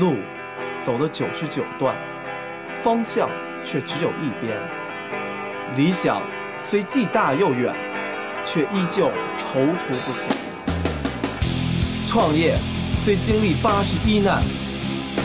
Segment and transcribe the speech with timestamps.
[0.00, 0.16] 路
[0.82, 1.96] 走了九十九段，
[2.82, 3.28] 方向
[3.64, 4.58] 却只有一边。
[5.76, 6.22] 理想
[6.58, 7.74] 虽既大又远，
[8.44, 10.28] 却依旧踌躇不前。
[12.06, 12.56] 创业
[13.02, 14.42] 虽经历八十一难，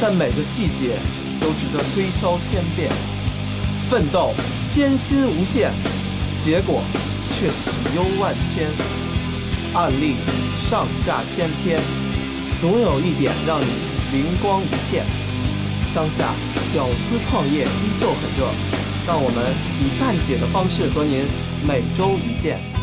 [0.02, 0.97] 但每个细节
[1.39, 2.91] 都值得推敲千遍。
[3.89, 4.34] 奋斗
[4.70, 5.71] 艰辛无限，
[6.38, 6.81] 结果
[7.31, 8.68] 却喜忧万千。
[9.73, 10.15] 案例
[10.68, 11.79] 上下千篇，
[12.59, 13.65] 总有一点让你
[14.12, 15.04] 灵光一现。
[15.94, 16.34] 当下
[16.72, 18.48] 屌丝创业依旧很热，
[19.05, 21.26] 让我们以蛋姐的方式和您
[21.68, 22.77] 每周一见。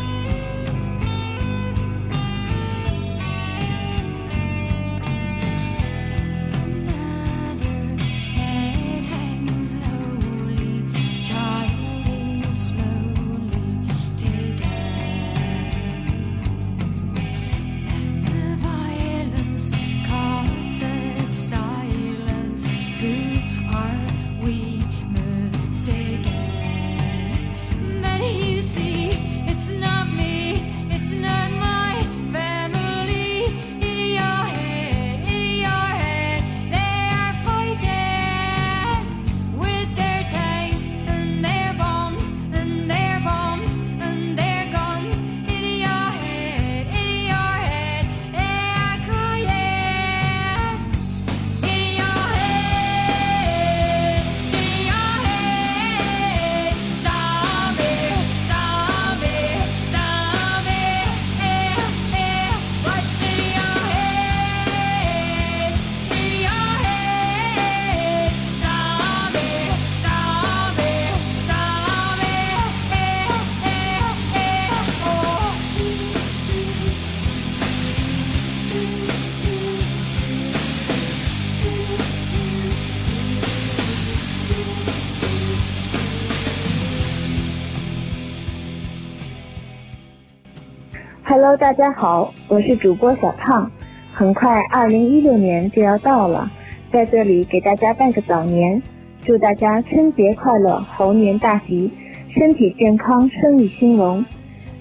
[91.57, 93.71] 大家好，我是主播小胖。
[94.13, 96.51] 很快，二零一六年就要到了，
[96.93, 98.83] 在这里给大家拜个早年，
[99.25, 101.93] 祝大家春节快乐，猴年大吉，
[102.29, 104.25] 身体健康，生意兴隆。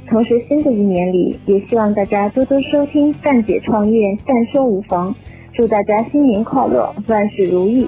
[0.08, 5.14] 同时，新的一年里，也希望大家多多收听蛋姐创业，但说无妨。
[5.54, 7.88] 祝大家新年快乐，万事如意。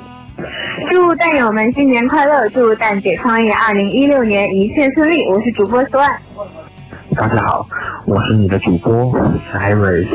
[0.92, 2.48] 祝蛋友们新年快乐！
[2.50, 5.28] 祝蛋姐创业二零一六年一切顺利！
[5.28, 6.20] 我是主播索爱。
[7.16, 7.66] 大家好，
[8.08, 9.18] 我是你的主播
[9.54, 10.06] Iris，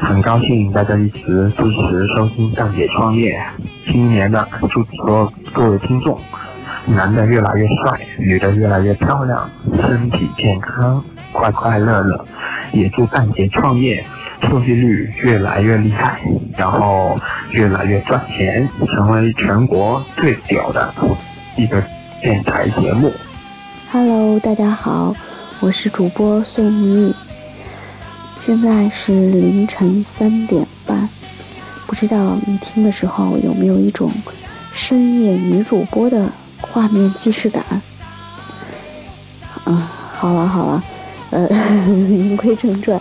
[0.00, 3.36] 很高兴大家一直支持收听蛋姐创业。
[3.86, 6.16] 新年的祝所有各位听众，
[6.86, 12.24] 男的越来越帅，女的越来越漂亮，身体健康，快快乐乐。
[12.72, 14.04] 也祝蛋姐创业
[14.42, 16.20] 收视率越来越厉害，
[16.56, 17.18] 然后
[17.50, 20.94] 越来越赚钱，成为全国最屌的
[21.56, 21.82] 一个
[22.20, 23.12] 电台节目。
[23.90, 25.14] Hello，大家好，
[25.62, 27.14] 我是主播宋玉，
[28.40, 31.08] 现在是凌晨三点半，
[31.86, 34.10] 不知道你听的时候有没有一种
[34.72, 36.28] 深夜女主播的
[36.60, 37.64] 画面既视感？
[39.64, 39.76] 嗯，
[40.10, 40.82] 好了好了，
[41.30, 41.48] 呃，
[42.10, 43.00] 言归正传，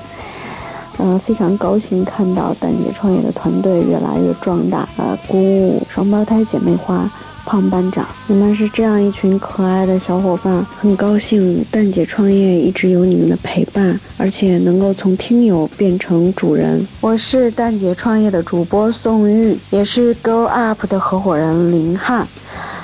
[1.01, 7.09] 呃，非常高兴看到蛋姐创业的团队越来越壮大，呃，鼓舞双胞胎姐妹花。
[7.43, 16.87] 胖班长，你们是这样一群可爱的小伙伴，很高兴蛋姐创业一直有你们的陪伴，而且能够从听友变成主人。
[17.01, 22.27] 我是蛋姐创业的主播宋玉，也是 Go Up 的合伙人林汉。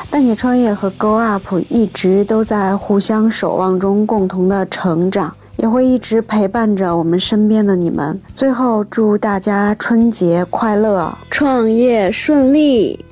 [0.10, 8.20] 蛋姐创业和 Go Up 一直都在互相守望中共同的成长，也会一直陪伴着我们身边的你们。
[8.36, 13.04] 最后祝大家春节快乐，创业顺利。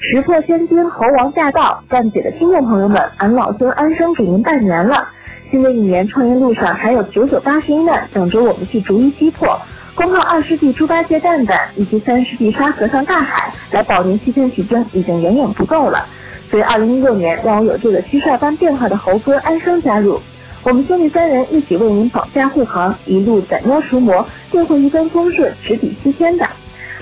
[0.00, 1.82] 石破天惊，猴王驾到！
[1.88, 5.06] 蛋姐的听众朋友们，俺老孙安生给您拜年了。
[5.50, 9.58] 新的一年创业路上还有九九八十一难等着我们去逐一击破，
[9.94, 16.04] 光靠二师弟猪八戒蛋蛋以及三师弟沙和尚大海来保年期间取经已经远远不够了。
[16.50, 20.20] 所以二零一六年让我有这个蟋蟀般变化的猴哥安生加入，
[20.68, 26.46] 我们兄弟三人一起为您保驾护航，一路斩妖除魔，定会一帆风顺，直抵西天的。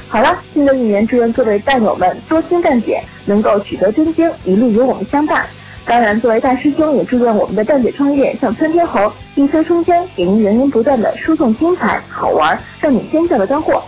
[0.06, 5.44] 好了，新的一年，祝愿各位蛋友们多心蛋姐能够取得真经，一路有我们相伴。
[5.84, 13.82] 当然，作为大师兄，也祝愿我们的蛋姐创业像窜天猴，一飞冲天，给您源源不断的输送精彩、好玩，让你尖叫的干货。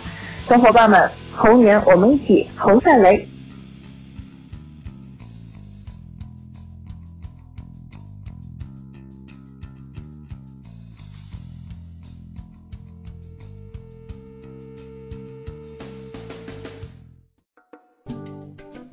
[0.49, 3.25] 小伙伴们，猴年我们一起猴赛雷！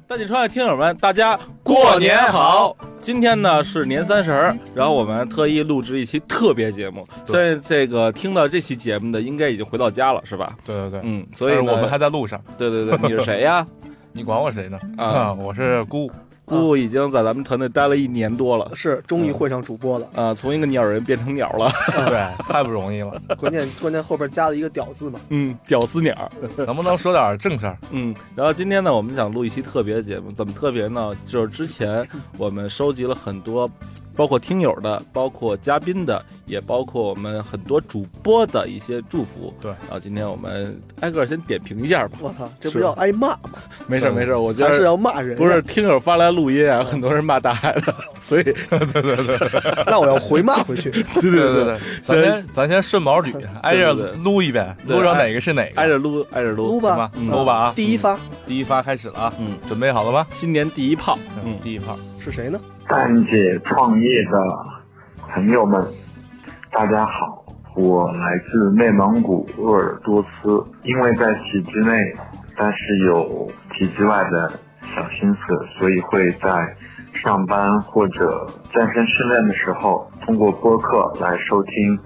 [0.09, 2.77] 大姐创业听友们，大家过年好！
[3.03, 7.05] 今天呢是年三十儿，然后我们特意录制一期特别节目。
[7.25, 10.57] 所以这个听到这期节目的，应该已经回到家了，是吧？
[10.65, 12.41] 对对对，嗯，所以我们还在路上。
[12.57, 13.67] 对对对，你是谁呀？
[14.13, 14.79] 你管我谁呢？
[14.97, 16.09] 啊啊， 我是姑。
[16.47, 20.09] 姑姑已经在咱们团队待了一年多了，是终于会上主播了。
[20.15, 21.69] 啊，从一个鸟人变成鸟了。
[22.07, 23.21] 对，太不容易了。
[23.37, 25.21] 关键关键后边加了一个“屌”字嘛。
[25.31, 26.31] 嗯，屌丝鸟。
[26.65, 27.77] 能不能说点正事儿？
[27.91, 31.13] 嗯，然后今天呢，我们想录一期特别的节目，怎么特别呢？
[31.27, 32.07] 就是之前
[32.39, 33.69] 我们收集了很多，
[34.17, 39.53] 包括听友的，包括嘉宾的，也包括我们很多主播的一些祝福。
[39.61, 42.19] 对，然后今天我们挨个先点评一下吧。
[42.21, 43.51] 我操，这不要挨骂吗？
[43.87, 45.37] 没事没事，我觉得还是要骂人。
[45.37, 50.91] 不是听友发来录音啊，很多人骂大海的， 所以对对对对， 那我要回骂回去。
[50.91, 53.33] 对对对对，咱先咱先顺毛捋，
[53.63, 53.93] 挨着
[54.25, 57.73] 撸一遍，对撸着哪个是哪个，挨着撸挨着撸撸吧撸吧啊！
[57.77, 60.27] 第一发第一发开始了啊，嗯，准备好了吗？
[60.33, 62.59] 新年第一炮，嗯，第一炮，是谁呢？
[62.89, 64.39] 蛋姐创业的
[65.29, 65.85] 朋友们，
[66.71, 67.45] 大家好，
[67.75, 70.65] 我来自内蒙古鄂尔多斯。
[70.85, 72.15] 因为在体制内，
[72.57, 74.49] 但是有体制外的
[74.95, 76.77] 小心思，所以会在
[77.13, 81.99] 上班或者健身训练的时候，通过播客来收听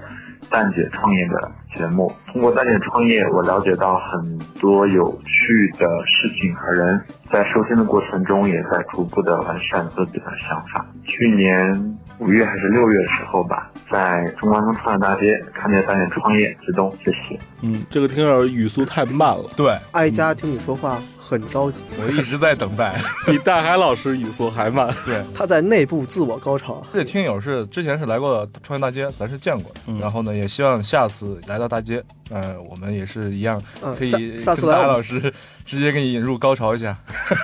[0.49, 2.13] 蛋姐创业的节目。
[2.33, 7.01] 通过在线创业，我了解到很多有趣的事情和人，
[7.31, 10.87] 在收听的过程中，也在逐步的完善自己的想法。
[11.05, 17.39] 去年五月还是六月的时候吧，在中关村创业大街看见在线创业，激动，谢谢。
[17.63, 20.99] 嗯，这个听友语速太慢了，对爱家听你说话
[21.31, 23.01] 很着急，我一直在等待。
[23.25, 24.93] 比大海老师语速还慢。
[25.07, 26.85] 对，他在内部自我高潮。
[26.93, 29.81] 这听友是之前是来过创业大街，咱是见过的。
[29.87, 35.33] 嗯然后呢，也希望下次来到大街，呃，我们也是一样，嗯可以下下次来海老师
[35.65, 36.99] 直接给你引入高潮一下。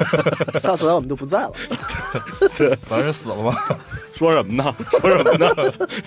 [0.58, 1.52] 下次来我们就不在了。
[2.88, 3.54] 咱是死了吗？
[4.12, 4.74] 说什么呢？
[5.00, 5.48] 说什么呢？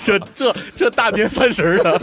[0.04, 2.02] 这这这大年三十儿的，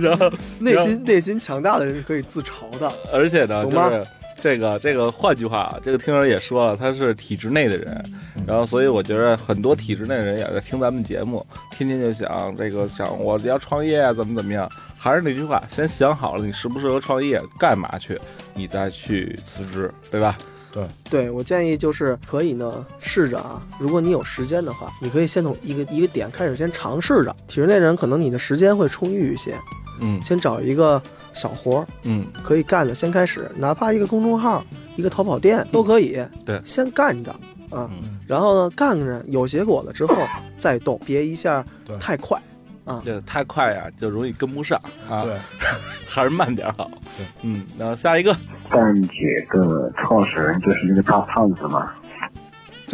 [0.00, 0.30] 然后
[0.60, 2.90] 内心内心强大的人是可以自嘲的。
[3.12, 4.06] 而且呢，懂吗就是
[4.40, 8.04] 这个这个，换句话啊，这个听友也说了，他是体制内的人，
[8.46, 14.68] 然后所以我觉得很多体制内的人也在听咱们节目，天天就想这个想我要创业啊，怎么怎么样。
[14.98, 18.18] 还是那句话，先想好了你适不适合创业，干嘛去，
[18.54, 20.36] 你再去辞职，对吧？
[20.72, 27.36] 对对我建议就是可以呢，试着啊，如果你有时间的话，你可以先从一个一个点开始，先尝试着。
[27.46, 29.54] 体制内人可能你的时间会充裕一些，
[30.02, 30.20] 嗯。
[30.22, 31.00] 先找一个
[31.32, 34.62] 小活儿嗯，可以干的，先开始，哪怕一个公众号、
[34.96, 36.22] 一个淘宝店都可以。
[36.44, 36.60] 对。
[36.64, 37.30] 先干着
[37.70, 38.18] 啊，嗯。
[38.28, 40.14] 然后呢，干着有结果了之后
[40.58, 41.96] 再动，别一下对。
[41.96, 42.38] 太快。
[42.84, 43.00] 啊。
[43.04, 44.78] 这太快呀，就容易跟不上
[45.08, 45.36] 啊，对，
[46.06, 46.90] 还是慢点好。
[47.16, 47.24] 对。
[47.42, 48.36] 嗯，然后下一个，
[48.68, 49.10] 蛋姐
[49.50, 51.92] 的创始人就是那个大胖子嘛。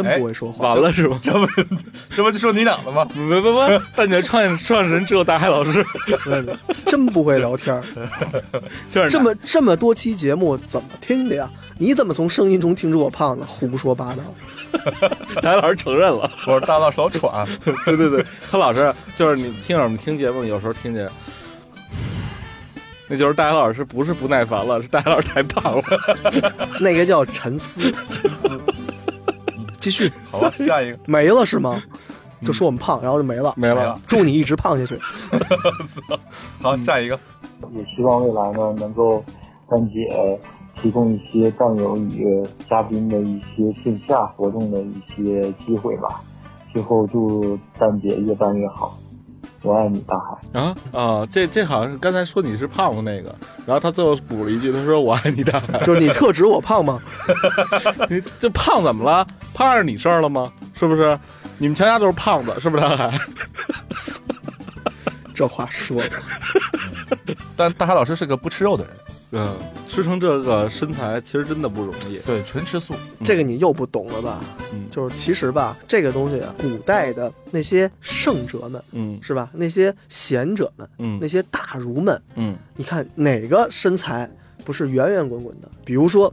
[0.03, 0.75] 真不会说话。
[0.75, 1.19] 完了是吧？
[1.23, 1.47] 这不
[2.15, 3.05] 这不就说你俩了吗？
[3.05, 5.85] 不不不，但你的创业创始人只有大海老师，
[6.87, 7.83] 真不会聊天儿，
[8.89, 11.51] 这 这么这么多期节目怎么听的呀？
[11.79, 13.45] 你怎么从声音中听出我胖了？
[13.47, 14.23] 胡说八道！
[15.43, 16.31] 大海老师承认了。
[16.47, 17.47] 我说大道少喘，
[17.85, 21.09] 对对对，他老师就是你听友们听节目，有时候听见，
[23.09, 25.85] 那就是大海老师不是不耐烦了，是大海老师太胖了。
[26.81, 28.61] 那个叫沉思沉思。
[29.89, 30.99] 继续， 好吧，下一个。
[31.07, 31.81] 没了是吗？
[32.45, 33.55] 就说我们胖，然后就没了。
[33.57, 34.99] 没了，祝你一直胖下去。
[36.61, 37.19] 好，下一个。
[37.73, 39.25] 也希望未来呢能够
[39.69, 40.39] 丹姐
[40.81, 46.21] 提供一些战友与嘉宾的一些线下活动的一些机会吧。
[46.73, 48.97] 最后祝蛋姐越办越好，
[49.63, 50.61] 我爱你，大海。
[50.61, 53.35] 啊啊，这这好像是刚才说你是胖子那个，
[53.67, 55.81] 然后他最后补了一句，他说我爱你大海。
[55.85, 57.01] 就是你特指我胖吗？
[58.09, 59.27] 你这胖怎么了？
[59.53, 60.53] 胖是你事儿了吗？
[60.75, 61.19] 是不是？
[61.59, 63.19] 你们全家都是胖子，是不是大海？
[65.35, 66.11] 这话说的，
[67.57, 68.93] 但大海老师是个不吃肉的人，
[69.31, 69.55] 嗯，
[69.87, 72.19] 吃成这个身材其实真的不容易。
[72.21, 72.95] 对，纯吃素。
[73.23, 74.41] 这个你又不懂了吧？
[74.73, 79.51] 嗯就是其实吧，这个东西啊，古代的那些圣哲们嗯是吧？
[79.53, 84.31] 那些贤者们，嗯那些大儒们，嗯你看哪个身材
[84.65, 85.69] 不是圆圆滚滚的？
[85.85, 86.33] 比如说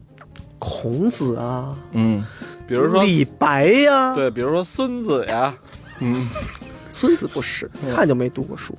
[0.58, 2.24] 孔子啊，嗯，
[2.66, 5.54] 比如说李白呀、对，比如说孙子呀，
[6.00, 6.30] 嗯
[6.94, 8.74] 孙子不是，一看就没读过书。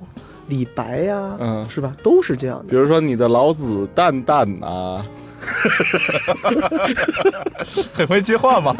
[0.47, 1.91] 李白呀、嗯，是吧？
[2.03, 2.65] 都是这样的。
[2.69, 5.05] 比如说你的老子蛋蛋啊，
[7.93, 8.75] 很会接话嘛。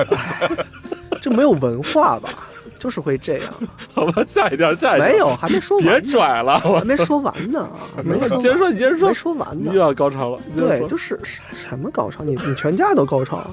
[1.22, 2.30] 这没有文化吧？
[2.76, 3.54] 就就是会这样。
[3.94, 5.10] 好吧，下一条，下一条。
[5.10, 7.68] 没有，还没说完别呢，拽了，我还没说完呢，
[8.04, 9.82] 没说完接着说，你接着说没，说完呢你又。
[9.82, 10.40] 要高潮了。
[10.56, 13.46] 对，就是什什么高潮，你你全家都高潮。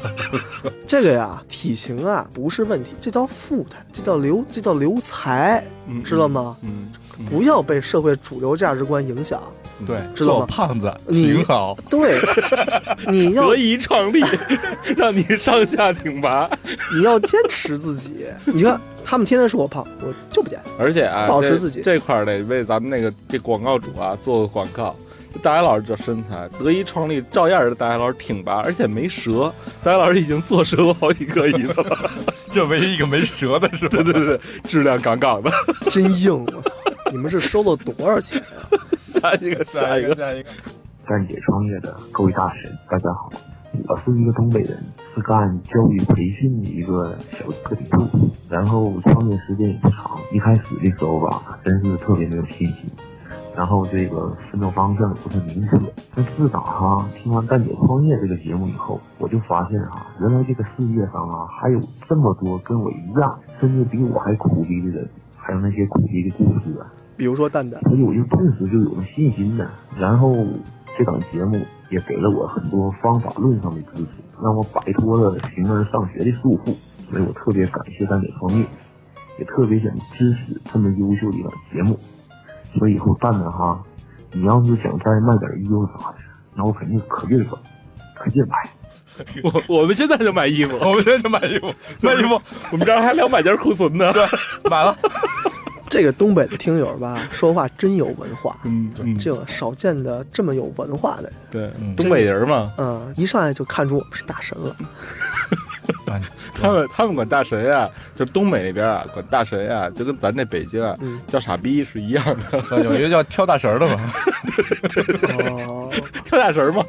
[0.87, 6.57] 这个呀，体型啊不是问题，这叫富态，这叫留，这叫留财，嗯知道吗？
[6.63, 6.93] 嗯，嗯
[7.31, 9.43] 不要被社会主流价值观影响。
[9.87, 12.21] 对，知道吗胖子你挺好， 对，
[13.11, 14.21] 你要得以创立，
[14.97, 16.49] 让你上下挺拔。
[16.95, 18.25] 你要坚持自己。
[18.45, 20.61] 你看他们天天说我胖，我就不减。
[20.79, 24.95] 而且啊，保持自己这块儿得为咱们那个这广告主啊做个广告。
[25.43, 29.53] 大海老师这身材，德一创立，照样是大海老师挺拔，而且没折。
[29.83, 32.11] 大海老师已经做折了好几个椅子了，
[32.53, 33.99] 这唯一一个没折的是吧？
[34.01, 35.51] 对对对，质量杠杠的。
[35.91, 36.63] 真硬啊！
[37.15, 38.67] 你们是收了多少钱啊？
[38.99, 40.51] 下一个，下一个，下一个，
[41.07, 43.31] 干姐创业的各位大神，大家好，
[43.87, 44.77] 我是一个东北人，
[45.15, 52.91] 是干教育培训的一个小个体户，然后创业时间也不长，一开始的时候吧，真是特别没有信心，
[53.55, 55.79] 然后这个奋斗方向也不是明确。
[56.17, 66.91] 但自打哈听完蛋姐创业这个节目以后，我就发现哈，原来这个世界上啊还有这么多跟我一样，甚至比我还苦逼的人，还有那些苦逼的故事啊。
[67.17, 69.69] 比如说蛋蛋，所以我就顿时就有了信心呢。
[69.99, 70.47] 然后
[70.99, 74.09] 这档节目也给了我很多方法论上的支持，
[74.43, 76.75] 让我摆脱了形而上学的束缚。
[77.11, 78.65] 所以我特别感谢蛋姐创业，
[79.39, 81.99] 也特别想支持这么优秀的一档节目。
[82.77, 83.81] 所以以后蛋蛋哈，
[84.33, 86.17] 你要是想再卖点衣服啥的，
[86.55, 87.57] 那我肯定可劲儿整，
[88.17, 88.57] 可劲儿买。
[89.45, 92.41] 我我们现在就买衣服，我们现在就买衣服， 卖衣服，
[92.73, 94.13] 我们这儿还两百件库存呢。
[94.13, 94.27] 对
[94.69, 94.97] 买了。
[95.95, 101.95] 这个东北的听友吧， 说话真有文化，嗯嗯，这种少见的这么有文化的人，对，嗯。
[101.95, 104.75] 东北人嘛，嗯，一上来就看出我们是大神了。
[106.11, 106.21] 啊
[106.61, 111.21] 他们他们管大神呀，就东北那边啊，管大神呀，就跟咱这北京啊嗯。
[111.29, 114.13] 叫傻逼是一样的，有一个叫跳大神的嘛，
[115.39, 115.93] 哦，
[116.25, 116.85] 跳大神嘛。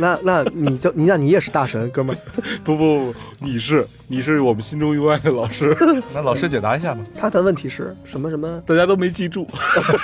[0.00, 2.18] 那那你就你那你也是大神，哥们儿。
[2.64, 5.76] 不不不，你是你是我们心中永远的老师，
[6.14, 7.00] 那老师解答一下吧。
[7.14, 8.62] 他的问题是什么什么？
[8.66, 9.46] 大家都没记住。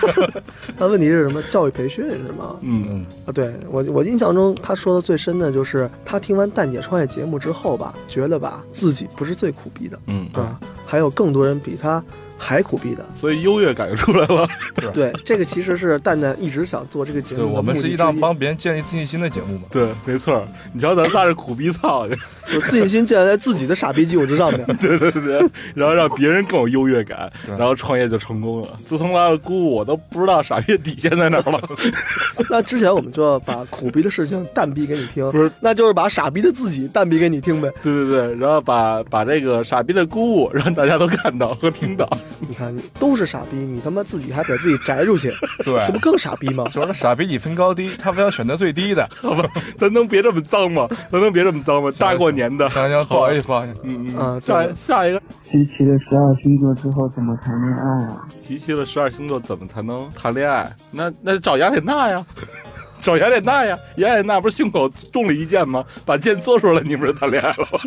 [0.79, 1.43] 他的问题是什么？
[1.51, 2.57] 教育培训是吗？
[2.61, 12.03] 嗯，嗯，啊，对我我印象中他说的最深的就是他听完蛋姐创业节目之后吧，觉得吧自己不是最苦逼的嗯，啊，还有更多人比他
[12.39, 13.05] 还苦逼的。
[13.15, 14.49] 所以优越感就出来了。
[14.93, 19.65] 对，这个其实是蛋蛋一直想做这个节目对，的我们是一档帮别人建立自信心的节目嘛。
[19.71, 20.47] 对，没错儿。
[20.73, 22.07] 你瞧，咱仨是苦逼操，
[22.53, 24.65] 有自信心建立在自己的傻逼基础之上面。
[24.77, 25.39] 对对对，
[25.75, 28.69] 然后让别人更有优越感，然后创业就成功了。
[28.85, 31.61] 自从来了姑，我都不知道傻逼的底线在哪儿了。
[32.51, 37.71] 那之前我们就要把苦逼的事情淡逼给你听，不是，那就是把傻逼的自己淡逼给你听呗。
[37.83, 42.09] 对对对，然后把把这个傻逼的姑姑让大家都看到和听到。
[42.39, 45.33] 你看，你都是傻逼，你他妈自己还把自己摘出去，
[45.65, 46.65] 对这不更傻逼吗？
[46.73, 49.09] 就是傻逼你分高低，他非要选择最低的。
[49.23, 50.87] 好吧，咱能别这么脏吗？
[51.11, 51.91] 咱能别这么脏吗？
[51.99, 53.81] 大过年的，行行，不好意思，不好意思。
[53.85, 58.27] 嗯嗯，啊下下一个，集齐了十二星座之后怎么谈恋爱啊？
[58.43, 60.71] 集齐了十二星座，怎么才能谈恋爱？
[60.91, 62.25] 那那找雅典娜呀，
[63.01, 63.79] 找雅典娜呀！
[63.97, 65.85] 雅典娜不是胸口中了一箭吗？
[66.05, 67.81] 把箭做出来，你不是谈恋爱了吗？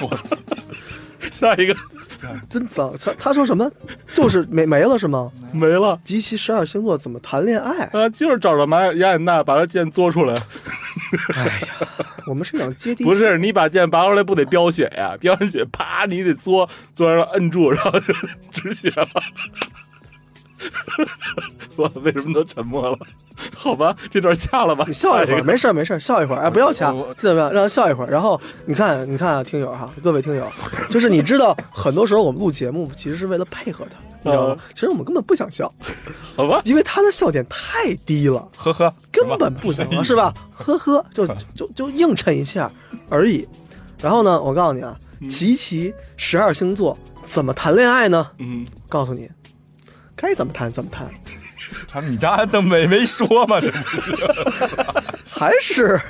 [0.00, 0.36] 我操！
[1.30, 1.74] 下一个
[2.50, 2.94] 真脏。
[3.00, 3.70] 他他说什么？
[4.12, 5.30] 就是没没了是吗？
[5.52, 7.84] 没了集齐十二星座怎么谈恋爱？
[7.92, 10.34] 啊，就是找着玛雅典娜把他剑做出来。
[11.36, 11.88] 哎呀
[12.26, 13.04] 我们是想接地气。
[13.04, 15.14] 不是你把剑拔出来不得飙血呀？
[15.20, 16.66] 飙完血，啪，你得嘬，
[16.96, 18.14] 嘬完了摁住，然后就
[18.50, 19.06] 止血了。
[21.76, 22.98] 我为什么都沉默了？
[23.54, 24.84] 好吧，这段掐了吧。
[24.86, 27.50] 你笑一会儿，没事儿没事儿，笑一会儿，哎，不要掐知道没有？
[27.50, 28.10] 让他笑一会儿。
[28.10, 30.48] 然后你看，你看啊，听友哈，各位听友，
[30.90, 34.70] 就是你知道，很多时候我们录节目其实是为了配合他，你知道吗嗯？
[34.74, 35.72] 其实我们根本不想笑，
[36.36, 40.32] 好吧，因为他的笑点太低了，呵呵，根本不想笑，是吧？
[40.54, 42.70] 呵呵，就就就映衬一下
[43.08, 43.46] 而已。
[44.00, 44.96] 然后呢，我告诉你啊，
[45.28, 48.30] 集齐十二星座怎么谈恋爱呢？
[48.38, 49.28] 嗯，告诉你，
[50.16, 51.08] 该怎么谈怎么谈，
[51.88, 53.60] 他你家都没没说嘛？
[53.60, 54.26] 这不是
[55.28, 56.00] 还是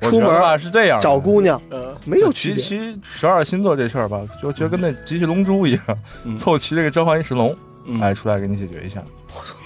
[0.00, 2.92] 出门啊是这样，找姑娘，呃，没有区集别。
[2.92, 9.02] 齐十二星座这事儿吧，就觉得跟那集齐龙珠一样，嗯凑齐这个召唤一石龙，嗯哎，出来给你解决一下。
[9.34, 9.56] 我操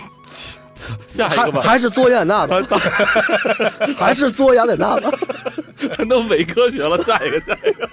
[1.07, 1.61] 下一个吧。
[1.62, 2.62] 还是作雅典娜吧，
[3.99, 5.11] 还是作雅典娜吧。
[5.97, 7.88] 咱都伪科学了，下一个，下一个，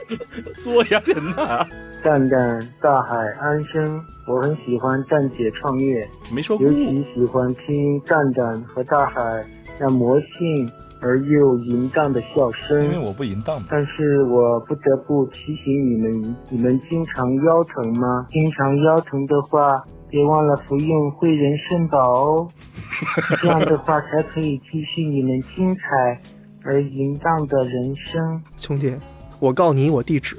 [0.62, 1.66] 做雅典娜，
[2.04, 9.46] 蛋蛋、大海、安生，我很喜欢蛋姐创业，没说姑尤其喜欢听蛋蛋和大海
[9.80, 10.70] 那魔性
[11.02, 12.84] 而又淫荡的笑声。
[12.84, 13.58] 因为我不淫荡。
[13.70, 18.26] 但是我不得不提醒你们，你们经常腰疼吗？
[18.30, 22.48] 经常腰疼的话，别忘了服用汇仁肾宝哦，
[23.42, 26.20] 这样的话才可以继续你们精彩
[26.66, 28.42] 而淫荡的人生。
[28.58, 28.94] 兄弟，
[29.40, 30.36] 我告你我地址，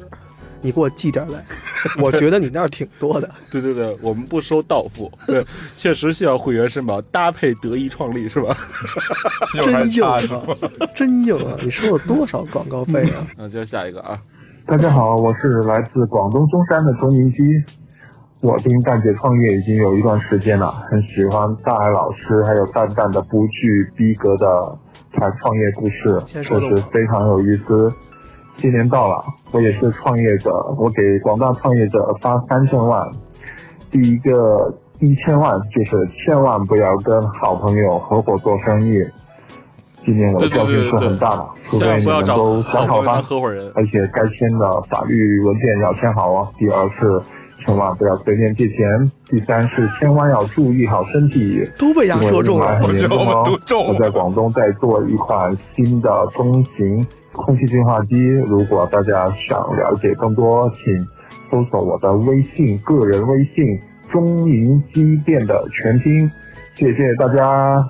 [0.64, 1.44] 你给我寄点来。
[2.02, 3.30] 我觉得你那儿挺多的。
[3.52, 5.44] 对对对，我们不收到付，对，
[5.76, 8.56] 确实需要会员申报，搭配德意创立是吧？
[9.62, 10.18] 真硬啊，
[10.94, 11.58] 真硬啊！
[11.62, 13.26] 你收了多少广告费啊？
[13.36, 14.18] 那接着下一个啊。
[14.66, 17.42] 大家好，我是来自广东中山的钟明基。
[18.40, 24.78] 我听蛋姐创业已经有一段时间了，很喜欢大海老师还有蛋蛋的不惧逼格的
[25.12, 27.90] 谈创业故事，确实非常有意思。
[28.56, 33.06] 今年到了，我也是创业者，我给广大创业者发三千万。
[33.90, 39.04] 第一个一千万就是千万不要跟好朋友合伙做生意。
[40.04, 46.48] 今年我的教训是很大的，除非你们都想好吧，合伙人，而且该签的法律文件要签好哦。
[46.58, 47.20] 第二是
[47.64, 48.76] 千万不要随便借钱。
[49.28, 53.44] 第三是千万要注意好身体，都被压说中了，很严重哦。
[53.86, 58.16] 我在广东在做一款新的中型空气净化机，
[58.46, 61.06] 如果大家想了解更多，请
[61.50, 63.78] 搜索我的微信个人微信
[64.12, 66.30] “中银机电”的全拼。
[66.76, 67.84] 谢谢大家。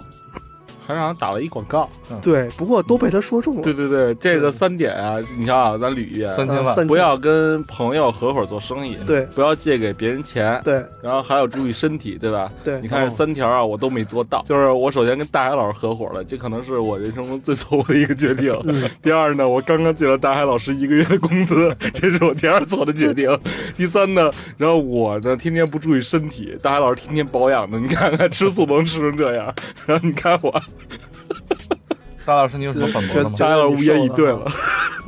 [0.86, 1.88] 还让人打了一广告，
[2.20, 3.62] 对，不过都被他说中了。
[3.62, 12.52] 对对对，这个三点啊，你瞧啊，咱捋一遍：三千万，不要跟朋友合伙做生意，对，不要借给别人钱，对，然后还要注意身体，对吧？
[12.62, 14.42] 对，你看这三条啊，我都没做到。
[14.46, 18.54] 就是我首先跟大海老师合伙了，这可能是我人生中最错误的一个决定。
[19.02, 23.34] 第二呢，我刚刚借了大海老师一个月的工资，这是我第二错的决定。
[23.76, 29.54] 第三呢，然后我呢天天不注意身体，大海老师天天保养的，你看看吃素能吃成这样，
[29.86, 30.52] 然后你看我。
[32.25, 33.37] 大老师，你有什么反驳的吗？
[33.38, 34.45] 大老师无言以对了。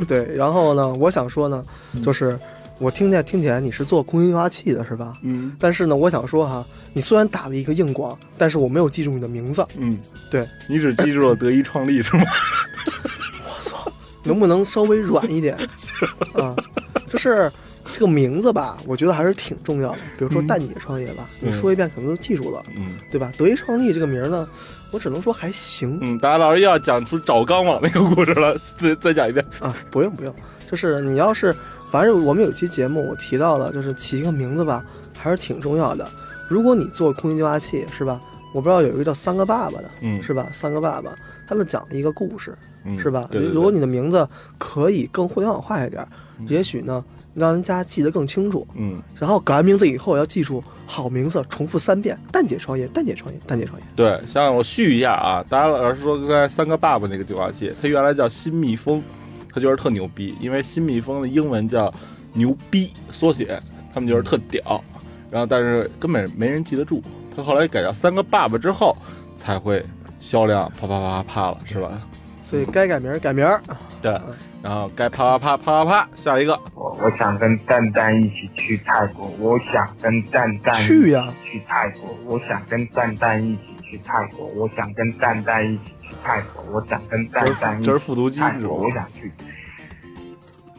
[0.06, 1.64] 对，然后呢，我想说呢，
[2.02, 2.38] 就是
[2.78, 5.16] 我听见听起来你是做空气净化器的是吧？
[5.22, 5.56] 嗯。
[5.58, 9.66] 但是呢，我想说哈，你虽然打了一个硬广，但是我没有记住你的名字。
[9.78, 9.98] 嗯，
[10.30, 12.24] 对，你只记住了德一创立是吗？
[13.44, 13.90] 我操，
[14.22, 15.56] 能不能稍微软一点
[16.36, 16.54] 啊？
[17.08, 17.50] 就是。
[17.92, 19.98] 这个名字吧，我觉得还是挺重要的。
[20.18, 23.32] 比如说蛋姐创业吧，你说一遍可能都记住了，嗯，对吧？
[23.36, 24.48] 德一创立这个名儿呢，
[24.90, 25.98] 我只能说还行。
[26.02, 29.74] 嗯，大家老师又要讲出找钢网那个故事了， 再再讲一遍啊！
[29.90, 30.34] 不用不用，
[30.70, 31.54] 就是你要是，
[31.90, 34.84] 反正我们有期节目我提到了，就是起一个名字吧，
[35.16, 36.08] 还是挺重要的。
[36.48, 38.20] 如果你做空气净化器是吧？
[38.54, 40.46] 我不知道有一个叫三个爸爸的，嗯，是吧？
[40.50, 41.14] 三个爸爸，
[41.46, 43.26] 他就讲了一个故事，嗯、是吧？
[43.30, 46.06] 对对对如果你的名字可以更互联网化一点，
[46.48, 47.04] 也许呢。
[47.36, 52.18] 让人家记得更清楚，嗯，然后改完名字以后要记住好名字，重复三遍。
[52.32, 53.86] 蛋姐创业，蛋姐创业，蛋姐创业。
[53.94, 59.02] 对，像我续一下啊，大家老师说刚才三个爸爸那个净化器，它原来叫新蜜蜂，
[59.52, 61.92] 它就是特牛逼，因为新蜜蜂的英文叫
[62.32, 63.60] 牛逼缩写，
[63.92, 64.82] 他们就是特屌，
[65.30, 67.02] 然后但是根本没人记得住，
[67.36, 68.96] 它后来改叫三个爸爸之后，
[69.36, 69.84] 才会
[70.18, 72.00] 销量啪啪啪啪啪了，是吧？
[72.42, 73.60] 所以该改名儿改名儿，
[74.00, 74.18] 对。
[74.66, 76.58] 然后该啪啪啪啪啪啪，下一个。
[76.74, 89.30] 我我想跟蛋蛋一起去泰国，我想跟蛋蛋去呀去泰国，我想跟蛋蛋一起去泰国，我想跟蛋蛋一起去泰国，我想跟蛋蛋一起这是复读机泰国，我想去。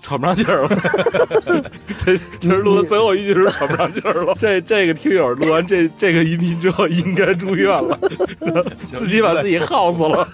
[0.02, 0.69] 喘不上气儿了，
[1.97, 4.34] 这这是录的最后一句是喘不上气儿了。
[4.39, 7.97] 这这个听友录完这这个音频之后应该住院了，
[8.84, 10.28] 自己把自己耗死了。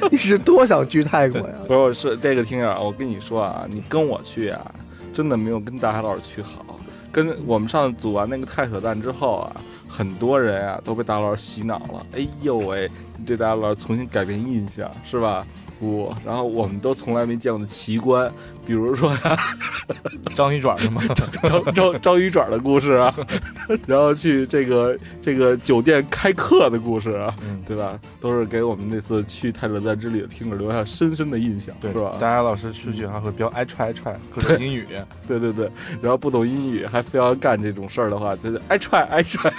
[0.10, 1.54] 你是多想去泰国呀？
[1.66, 4.74] 不是，是这个听友，我跟你说啊，你跟我去啊，
[5.12, 6.78] 真的没有跟大海老师去好。
[7.10, 9.56] 跟我们上次组完那个太扯淡之后啊，
[9.88, 12.06] 很多人啊都被大老师洗脑了。
[12.14, 15.46] 哎呦喂，你对大老师重新改变印象是吧？
[15.80, 18.30] 不，然后我们都从来没见过的奇观，
[18.68, 19.36] 比如说呀，
[20.36, 21.02] 章鱼爪是吗？
[21.42, 23.14] 章章章鱼爪的故事啊，
[23.88, 27.98] 然后去这个这个酒店开课的故事啊，嗯、对吧？
[28.20, 32.10] 都是给我们那次去泰勒在之旅的听众留下深深的印象，对是吧？
[32.20, 34.86] 大家老师出去还会比较爱踹爱踹，各种英语，
[35.26, 35.70] 对对对，
[36.02, 39.50] 然后不懂英语还非要干这种事儿的话，就是爱踹爱踹，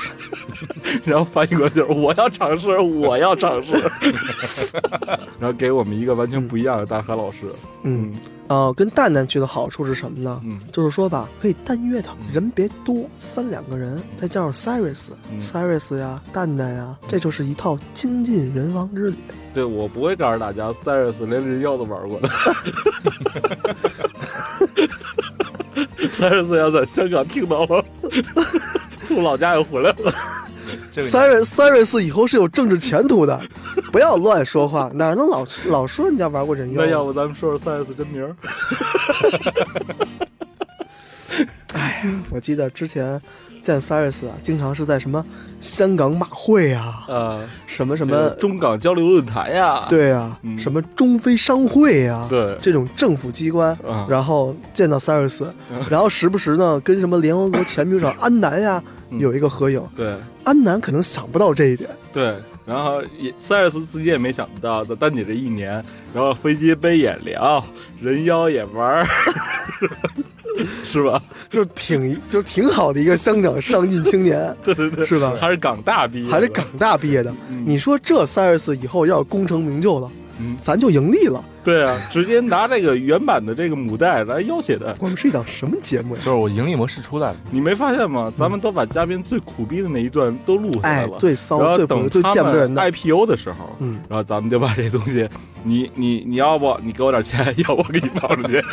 [1.04, 3.74] 然后翻译过来就是我要尝试，我要尝试，
[5.39, 7.48] 然后给我们一个完全不一样的大河老师，
[7.82, 8.13] 嗯。
[8.49, 10.41] 呃，跟蛋蛋去的好处是什么呢？
[10.43, 19.17] 嗯，就是说吧，可以单约他，人别多，三两个人，再加上 Cyrus，Cyrus、嗯、呀，蛋蛋呀，这就是一套精尽人亡之旅。
[19.53, 22.27] 对，我不会告诉大家，Cyrus 连人妖都玩过的。
[26.09, 27.85] Cyrus 要在香港听到了，
[29.05, 30.12] 从老家又回来了。
[30.91, 33.39] 这个三瑞三瑞四以后是有政治前途的，
[33.91, 36.84] 不要乱说话，哪能老老说人家玩过人妖？
[36.84, 38.36] 那要不咱们说说三 S 真名儿？
[42.32, 43.19] 我记得之前
[43.62, 45.24] 见 Cyrus 啊，经常是在什么
[45.60, 50.58] 香港马会啊，呃，什么什么，中港交流论坛呀，对啊，嗯。
[50.58, 52.58] 什么中非商会啊，对。
[52.62, 54.06] 这种政府机关，啊。
[54.10, 55.45] 然后见到 Cyrus，
[55.89, 59.19] 然后时不时呢跟什么联合国前秘书长安南呀嗯。
[59.19, 60.15] 有一个合影，对。
[60.45, 62.34] 安南可能想不到这一点，对，
[62.65, 65.74] 然后也塞尔斯自己也没想到，在丹姐这一年，
[66.12, 67.63] 然后飞机杯也聊，
[68.02, 69.06] 人妖也玩儿，
[70.83, 71.21] 是吧？
[71.49, 75.33] 就是挺就是挺好的一个香港上进青年， 对对对，是吧？
[75.39, 80.09] 还是港大毕业，还是港大毕业的，嗯你说这 Cyrus 以后要是功成名就了，
[80.39, 81.43] 嗯咱就盈利了。
[81.62, 84.95] 对啊，直接拿这个原版的这个母带来要挟的。
[84.99, 86.21] 我们是一档什么节目呀？
[86.25, 88.31] 就是我盈利模式出来了，你没发现吗？
[88.35, 95.27] 咱们都把嘉宾最苦逼的那一段都录下来了，，哎最骚、然后最不最等他们见不得人的，IPO 的时候，嗯，然后咱们就把这东西，
[95.63, 98.63] 你你你要不你给我点钱， 要不我给你放出去。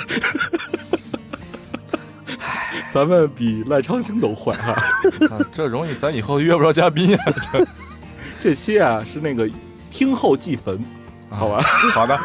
[2.92, 4.72] 咱们比赖昌星都坏哈。
[5.30, 7.18] 啊这容易咱以后约不着嘉宾呀。
[7.52, 7.66] 这
[8.40, 9.48] 这期啊是那个
[9.90, 10.78] 听后祭坟，
[11.28, 11.60] 好吧？
[11.92, 12.16] 好的，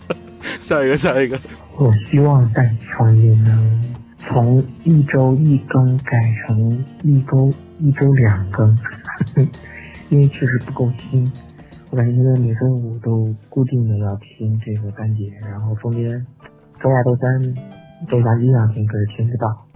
[0.60, 1.38] 下一个，下一个。
[1.76, 8.76] 我希望在创业能从一周一更改成一周一周两更，
[10.10, 11.30] 因为确实不够新。
[11.90, 16.08] 我感觉现在每周五都固定的要听这个单节，然后中间
[16.82, 17.40] 周二、周三、
[18.08, 19.66] 周三一样听，可是听不到。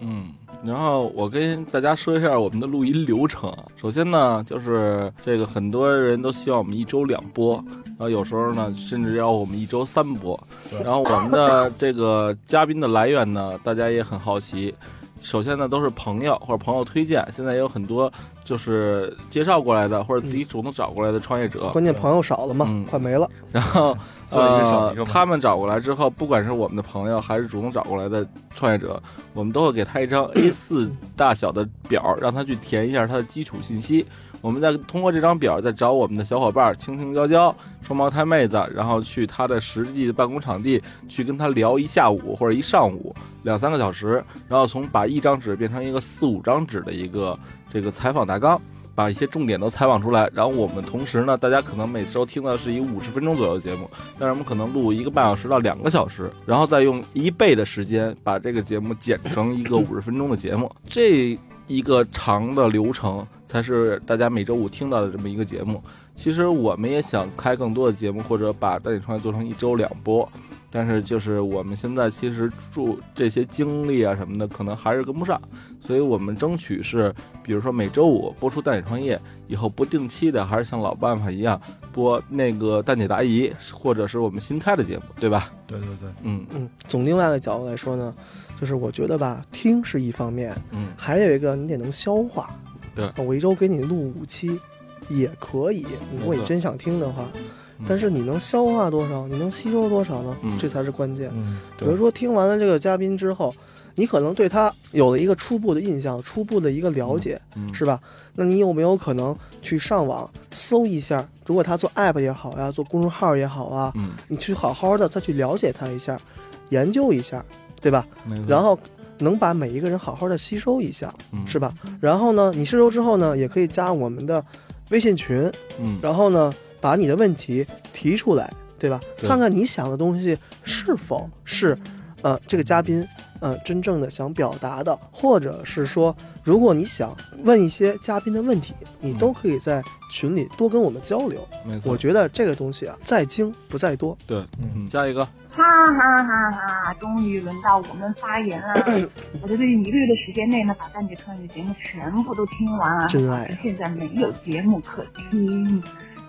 [0.00, 0.30] 嗯，
[0.64, 3.64] 然后我跟大家说一下我们的录音流程啊。
[3.76, 10.38] 首先呢，就是这个很多人都希望我们一周两播，然后有时候呢，甚至要我们一周三播。
[10.82, 14.74] 然后我们的这个嘉宾的来源呢，大家也很好奇。
[15.20, 18.10] 首先呢，都是朋友或者朋友推荐，现在也有很多
[18.42, 21.68] 就是介绍过来的，或者自己主动找过来的创业者。
[21.72, 23.28] 关键朋友少了嘛，嗯快没了。
[23.52, 29.00] 然后做一个小呃一个，嘛他们找过来之后，不管是我们的朋友还是主动找过来的创业者，
[29.34, 34.06] 我们都会给他一张 A4 大小的表，让他去填一下他的基础信息。
[34.40, 48.60] 我们再通过这张表，再找我们的小伙伴青青娇娇、双胞胎妹子，然后去他的实际的办公场地去跟他聊一下午或者一上午两三个小时，然后从把一张纸变成一个四五张纸的一个这个采访大纲。
[48.92, 61.38] 把一些重点都采访出来，然后我们同时呢，大家可能每周听到是一个五十分钟左右的节目，但是我们可能录一个半小时到两个小时，然后再用一倍的时间把这个节目剪成一个五十分钟的节目，这
[61.70, 65.80] 一个长的流程才是大家每周五听到的这么一个节目。
[66.16, 70.28] 其实我们也想开更多的节目，或者把带你创业做成一周两播，
[70.68, 75.40] 但是就是我们现在其实注这些精力啊什么的，可能还是跟不上，
[75.80, 81.58] 所以我们争取是，比如说每周五播出《蛋姐创业》，以后不定期的还是像老办法一样
[81.92, 85.50] 播那个蛋姐答疑，或者是我们新开的节目，对吧？
[85.68, 88.14] 对对对，嗯嗯，从另外一个角度来说呢，
[88.60, 92.50] 就是我觉得吧，听是一方面，嗯，还有一个你得能消化。
[92.94, 94.60] 对我一周给你录五期
[95.08, 95.86] 也可以，
[96.18, 97.28] 如果你真想听的话。
[97.34, 97.40] 嗯
[97.88, 100.36] 但是你能消化多少，你能吸收多少呢？
[100.42, 101.30] 嗯这才是关键。
[101.32, 103.54] 嗯，比如说听完了这个嘉宾之后，
[103.94, 107.98] 你可能对他有了一个初步的印象、初步的一个了解，嗯是吧？
[108.34, 111.26] 那你有没有可能去上网搜一下？
[111.46, 116.20] 如果他做 app 也好呀，做公众号也好啊，嗯，你去好好的再去了解他一下，
[116.68, 117.42] 研究一下，
[117.80, 118.06] 对吧？
[118.46, 118.78] 然后
[119.18, 121.72] 能把每一个人好好的吸收一下，嗯是吧？
[122.00, 124.44] 然后呢，你吸收之后呢，也可以加我们的
[124.90, 129.00] 微信群，嗯然后呢，把你的问题提出来，对吧？
[129.18, 131.76] 对看看你想的东西是否是，
[132.22, 133.06] 呃，这个嘉宾。
[133.40, 141.46] 呃，真正的想表达的，或者是说，如果你想问一些嘉宾的问题，你都可以在群里多跟我们交流。
[141.64, 144.16] 没错我觉得这个东西啊，在精不在多。
[144.26, 146.94] 对，嗯，下一个，哈哈哈哈！
[146.94, 148.74] 终于轮到我们发言了。
[149.42, 155.82] 我在这一个月的时间内呢，把蛋姐创业节目全部都听完了，真爱啊现在没有节目可听，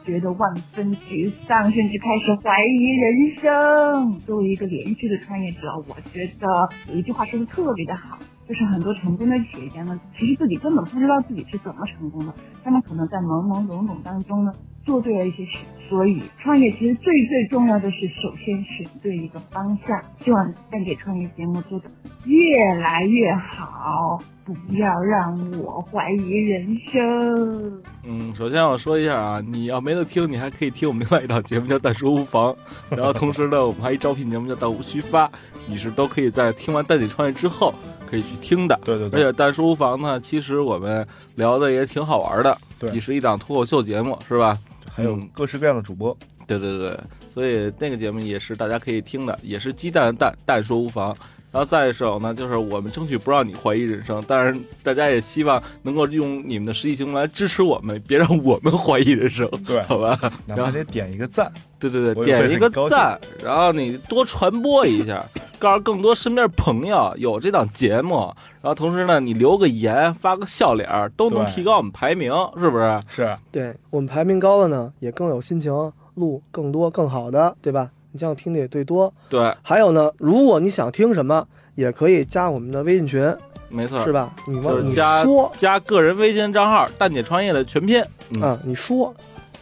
[0.06, 4.20] 觉得万分沮丧，甚至开始怀疑人生。
[4.20, 8.18] 作为一个连续的创业者，我觉得有一句话说的特别的好。
[8.48, 12.34] 就是很多成功的企业家呢，其实自己根本不知道自己是怎么成功的，
[12.64, 14.52] 他们可能在懵懵懂懂当中呢，
[14.86, 15.60] 做对了一些事。
[15.90, 20.02] 所以创业其实最最重要的是，首先选对一个方向。
[20.24, 21.86] 希望蛋姐创业节目做得
[22.24, 27.84] 越来越好，不要让我怀疑人生。
[28.06, 32.54] 嗯，首先我说一下啊，你要没得听，你还可以听我们另外一档节目叫《淡说无妨》，
[32.96, 35.28] 然后同时呢，我们还一招聘节目叫《弹无虚发》，
[35.68, 37.74] 你是都可以在听完蛋姐创业之后
[38.10, 38.80] 可以去听的。
[38.86, 44.58] 对对对，而且《淡说无妨》呢，其实我们聊的也挺好玩的，对也是一档脱口秀节目，是吧？
[44.94, 46.16] 还有各式各样的主播。
[46.48, 47.00] 对对对，
[47.30, 51.16] 所以那个节目也是大家可以听的，也是鸡蛋蛋，蛋说无妨。
[51.52, 60.18] 然后再一首呢，就是我们争取不让你怀疑人生，但是大家也希望能够用你们的实际行动来支持我们，别让我们怀疑人生，对，好吧？
[60.48, 65.26] 然后得点一个赞，对对对，点一个赞，然后你多传播一下，
[65.60, 73.02] 告诉更多身边朋友有这档节目，然后同时呢，你留个言，发个笑脸儿，都能提高我们排名，是不是？
[73.10, 77.90] 是，对我们排名高了呢，也更有心情录更多更好的，对吧？
[78.12, 79.14] 你这样听的也最多。
[79.30, 83.34] 对，还有呢，如果你想听什么，也可以加我们的微信群，
[83.70, 84.34] 没错，是吧？
[84.48, 88.04] 你就往你加说加个人微信账号“蛋姐创业”的全拼，
[88.36, 89.14] 嗯啊，你说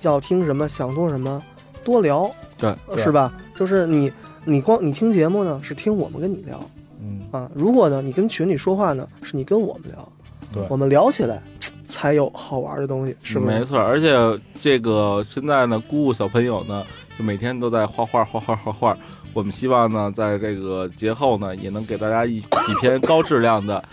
[0.02, 1.42] 要听什么，想做什么，
[1.84, 3.32] 多聊，对呃是吧？
[3.56, 4.12] 就是你
[4.46, 6.60] 你光你听节目呢，是听我们跟你聊，
[7.02, 10.12] 嗯啊，如果呢你跟群里说话呢，是你跟我们聊，
[10.54, 11.42] 对我们聊起来
[11.88, 13.40] 才有好玩的东西，是？
[13.40, 14.16] 没错，而且
[14.58, 16.84] 这个现在呢，姑姑小朋友呢，
[17.20, 18.98] 就每天都在画画、画画、画画。
[19.34, 23.84] 我们希望呢，在这个节后呢，也能给大家一几篇高质量的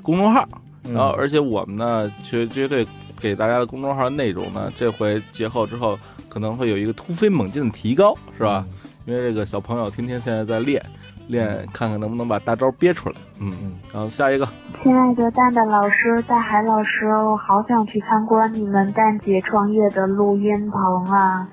[0.00, 0.48] 公众号。
[0.84, 2.86] 嗯然后，而且我们呢，绝绝对
[3.20, 8.64] 给大家的公众号内容呢，这回节后之后可能会有一个突飞猛进的提高，是吧？
[9.04, 10.80] 因为这个小朋友天天现在在练
[11.26, 13.16] 练，看看能不能把大招憋出来。
[13.40, 13.74] 嗯嗯。
[13.92, 14.48] 然后下一个，
[14.84, 21.46] 亲爱的蛋蛋老师、大海老师，我好想去参观你们蛋姐创业的录音棚啊！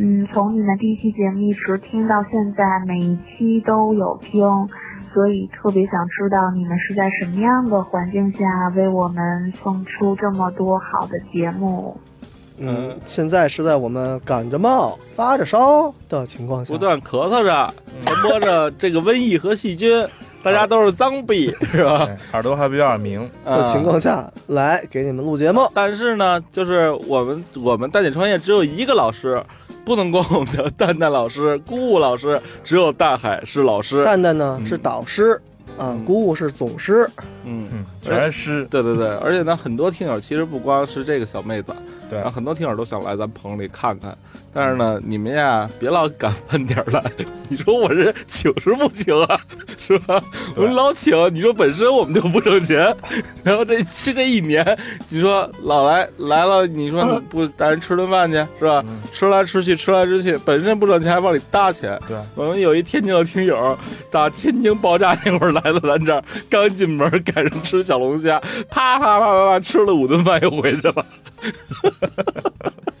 [0.00, 4.40] 嗯，从你们第一期节目一直听到现在，每一期都有听，
[5.12, 11.96] 所以特别想知道你们是在什么样的环境下为我们送出这么多好的节目。
[12.58, 20.06] 嗯，现在是在我们感着冒、发着烧的情况下不，断咳嗽着，传播着这个瘟疫和细菌，
[20.44, 22.06] 大家都是脏逼，是吧？
[22.08, 25.68] 哎耳朵还比较耳鸣的情况下来给你们录节目。
[25.74, 29.40] 但是呢，就是我们我们大姐创业只有一个老师，
[29.88, 34.04] 不能光我们叫蛋蛋老师、姑姑老师，只有大海是老师。
[34.04, 35.40] 蛋蛋呢是导师，
[35.78, 37.08] 啊，姑姑是总师，
[37.44, 38.66] 嗯嗯，全师。
[38.70, 41.74] 对对对，而且呢，很多听友其实不光是这个小妹子，
[42.10, 42.18] 对。
[42.18, 44.14] 然后很多听友都想来咱棚里看看，
[44.60, 47.00] 但是呢，你们呀别老赶饭点儿来，
[47.48, 49.40] 你说我这请是不请啊，
[49.86, 50.20] 是吧？
[50.56, 52.92] 我们老请，你说本身我们就不挣钱，
[53.44, 54.66] 然后这这这一年，
[55.10, 58.84] 你说老来来了，你说不带人吃顿饭去是吧？
[59.12, 61.96] 吃来吃去，吃来吃去，本身不挣钱还往里搭钱。
[62.08, 63.78] 对，我们有一天津的听友，
[64.10, 71.06] 打天津爆炸那会儿来了咱这儿，刚进门赶上吃小龙虾，啪啪啪啪啪吃了五顿饭又回去了。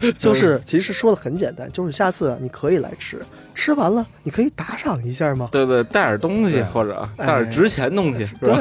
[0.16, 3.18] 就是其实说的很简单，就是下次你可以来吃，
[3.54, 5.48] 吃完了你可以打赏一下嘛。
[5.52, 8.56] 对对，带点东西或者带点值钱东西，是吧？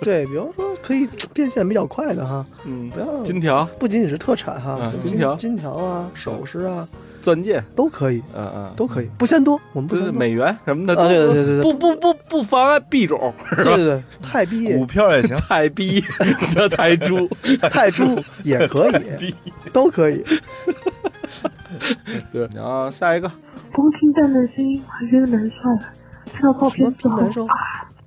[0.00, 5.34] 对 对，比如说可以变现比较快的哈，嗯，不要金条，不仅仅是特产哈，金嗯金条。
[5.34, 6.86] 金条啊、首饰啊、
[7.20, 7.62] 钻戒。
[7.74, 10.12] 都可以，嗯嗯，都可以，不嫌多，我们不嫌多。
[10.12, 16.02] 美元什么的，啊对对对不不不不妨碍币种，对对对，泰币股票也行， 太逼，
[16.54, 17.28] 叫太猪，
[17.70, 18.88] 太猪也可
[19.20, 19.34] 以，
[19.72, 20.24] 都可以。
[22.32, 23.30] 对，然后下一个，
[23.72, 27.46] 光听蛋蛋声音还觉得难受，看到照片之后，难受。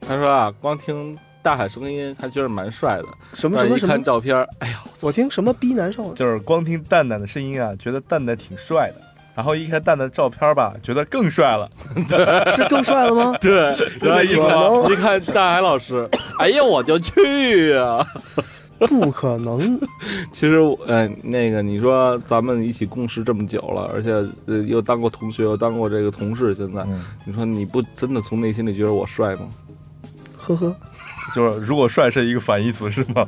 [0.07, 6.13] 他说啊，光听大海声音还觉得蛮帅的，什么什么什么看照片，哎呀，我听什么逼难受？
[6.13, 9.01] 就是光听蛋蛋的声音啊，觉得蛋蛋挺帅的。
[9.33, 11.67] 然后一看蛋蛋的照片吧，觉得更帅了，
[12.53, 13.33] 是更帅了吗？
[13.39, 14.13] 对，然
[14.59, 18.05] 后一看一看大海老师， 哎呀，我就去呀、
[18.87, 19.79] 不可能。
[20.31, 24.11] 其实，呃，那个你说咱们一起共事这么久了，而且
[24.45, 29.47] 呃又当过同学，又当过这个同事，现在、嗯你说你不真的从内心里觉得我帅吗？
[30.37, 30.75] 呵呵，
[31.35, 33.25] 就是如果帅是一个反义词是吗？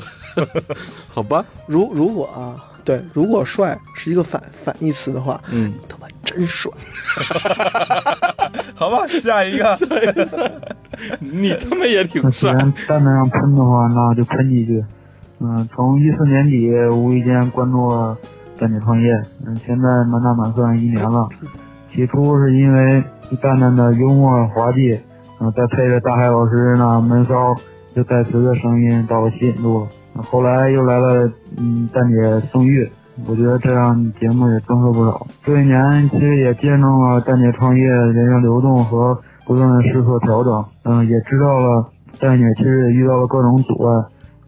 [1.10, 6.72] 好吧，如如果啊，对，如果帅是一个反反义词的话，嗯，他妈真帅。
[8.74, 9.78] 好吧，下一个，
[11.20, 14.84] 你他妈也挺帅既帅，然蛋蛋让喷的话，那就喷一句。
[15.46, 18.18] 嗯，从一四年底无意间关注了
[18.58, 19.12] 蛋姐创业，
[19.46, 21.28] 嗯，现在满打满算一年了。
[21.90, 23.04] 起初是因为
[23.42, 24.98] 蛋蛋的幽默滑稽，
[25.42, 27.54] 嗯、再配着大海老师那闷骚
[27.96, 29.88] 又带磁的声音，把我吸引住了。
[30.24, 32.90] 后来又来了，嗯，蛋姐宋玉，
[33.28, 35.28] 我觉得这样节目也增色不少。
[35.44, 41.86] 这一年其实也见证了蛋姐创业人员流动和不断的试错调整，嗯，也知道了
[42.18, 44.04] 蛋姐其实也遇到了各种阻碍，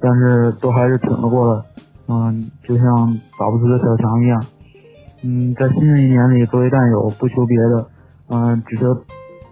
[0.06, 1.64] 但是都还是挺了过来，
[2.08, 2.86] 嗯，就像
[3.40, 4.46] 打不死的小强一样。
[5.24, 7.88] 嗯，在新的一年里，作为战友，不求别的，
[8.30, 8.96] 嗯，只求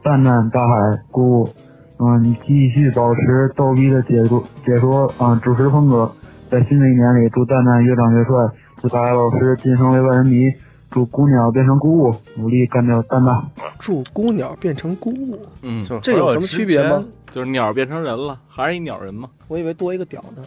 [0.03, 0.75] 蛋蛋、大海、
[1.09, 1.49] 姑姑，
[1.97, 6.11] 嗯，你继续保持逗逼的解说解说啊、主持风格。
[6.51, 8.35] 在新的一年里，祝蛋蛋越长越帅，
[8.79, 10.51] 祝大海老师晋升为万人迷，
[10.91, 13.41] 祝姑鸟变成姑姑，努力干掉蛋蛋。
[13.79, 17.03] 祝姑鸟变成姑物，嗯，这有什么区别吗？
[17.33, 19.27] 就是鸟变成人了，还是一鸟人吗？
[19.47, 20.43] 我以为多一个屌呢。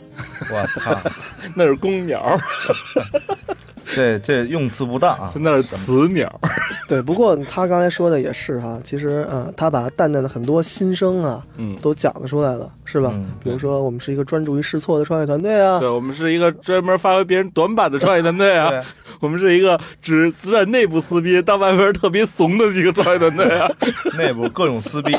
[0.52, 0.96] 我操，
[1.56, 2.38] 那是公鸟，
[3.92, 5.28] 这这用词不当啊！
[5.40, 6.40] 那是雌鸟。
[6.86, 13.12] 对，不过他刚才说的也是哈，其实呃，他把蛋蛋的很多心声啊，嗯都讲了出来了，是吧？
[13.42, 18.70] 比如说，我们是一个专注于试错的创业团队啊，对，我们是一个专门发挥别人短板的创业团队啊，
[19.18, 23.68] 我们是一个只只在内部撕逼，但外边特别怂的一个创业团队啊。
[24.16, 25.12] 内部各种撕逼，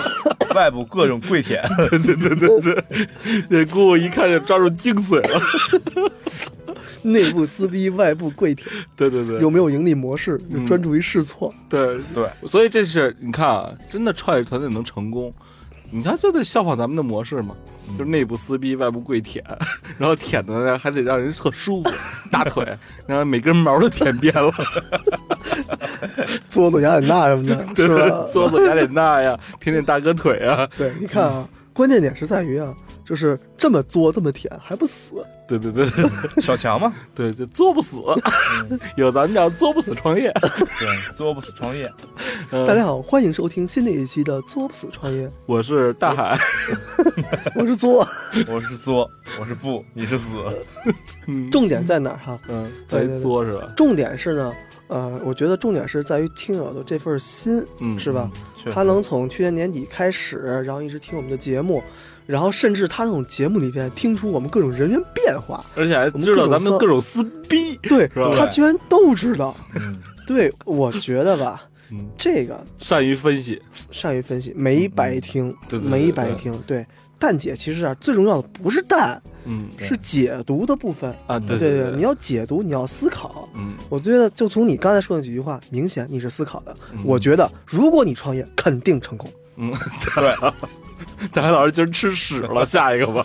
[0.56, 1.57] 外部各种跪舔。
[1.90, 3.08] 对对对对对，
[3.50, 6.12] 那姑姑一看就抓住精髓了。
[7.04, 10.38] 内部撕逼，外部跪舔，对对对，有没有盈利模式？
[10.66, 11.54] 专注于试错。
[11.70, 15.34] 对对，所以这是你看啊，真的创业团队能成功，
[15.90, 17.56] 你看就得效仿咱们的模式嘛，
[17.98, 19.44] 就是内部撕逼，外部跪舔，
[19.98, 21.90] 然后舔的呢还得让人特舒服，
[22.32, 22.66] 大腿，
[23.06, 24.52] 然后每根毛都舔遍了，
[26.50, 28.26] 嘬嘬雅典娜什么的，对 是吧？
[28.32, 32.74] 嘬嘬雅典娜呀，舔舔大哥腿啊，对，你看啊，关键点是在于啊，
[33.08, 35.88] 就是这么作这么舔还不死，对对对，
[36.44, 38.02] 小强嘛，对，就作不死，
[38.98, 40.30] 有咱们叫作不死创业，
[40.78, 41.90] 对，作不死创业。
[42.68, 46.38] 大家好，欢迎收听新的一期的作不死创业，我是大海，
[47.56, 48.06] 我是作，
[48.46, 50.36] 我是作，我是不，你是死。
[51.50, 52.38] 重点在哪儿哈？
[52.50, 53.72] 嗯，在作是吧？
[53.78, 54.54] 重点是呢，
[54.88, 58.30] 呃，我觉得重点是在于听友的这份心，嗯是吧？
[58.74, 61.82] 他能从去年年底开始，然后一直听我们的节目，
[62.28, 69.56] 然后甚至他从节目里边听出我们各种人员变化，而且还我们知道各种骚咱们各种撕逼，对他居然都知道。
[69.78, 73.62] 嗯对，我觉得吧，嗯这个善于分析，
[73.92, 76.62] 善于分析，没白听，对对对没白听。
[76.68, 76.86] 对，
[77.18, 83.48] 蛋姐其实啊，最重要的不是蛋，嗯是解读的部分啊，对对对你要解读，你要思考。
[83.56, 86.76] 嗯，我觉得就从你刚才说的几句话，明显你是思考的。
[86.92, 89.32] 嗯我觉得如果你创业，肯定成功。
[89.56, 89.74] 嗯，
[90.14, 90.36] 对，
[91.34, 93.24] 大海老师今儿吃屎了，下一个吧。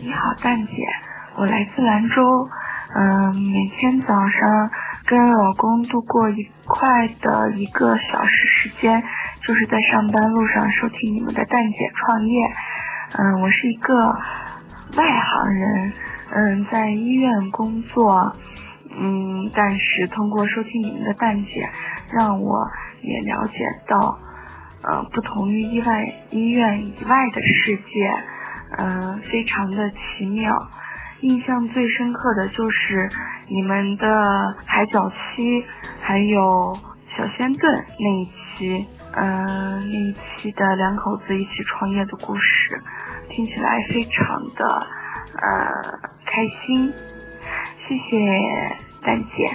[0.00, 0.72] 你 好，蛋姐，
[1.36, 2.48] 我来自兰州，
[2.94, 4.70] 嗯，每天早上
[5.06, 9.02] 跟老公度过愉快的一个小时时间，
[9.46, 12.40] 就是在上班路上收听你们的蛋姐创业。
[13.16, 14.08] 嗯，我是一个
[14.96, 15.92] 外行人，
[16.30, 18.32] 嗯，在医院工作，
[18.98, 21.68] 嗯，但是通过收听你们的蛋姐，
[22.12, 22.68] 让我
[23.02, 24.18] 也了解到，
[24.86, 28.10] 呃，不同于医外医院以外的世界，
[28.78, 30.70] 嗯、非常的奇妙。
[31.20, 33.08] 印象最深刻的就是
[33.48, 35.64] 你们的海角七，
[36.00, 36.76] 还有
[37.16, 42.78] 小仙炖那一期，嗯、那一期的两口子一起创业的故事，
[43.30, 44.86] 听起来非常的
[45.40, 46.92] 呃开心。
[47.86, 49.50] 谢谢丹姐。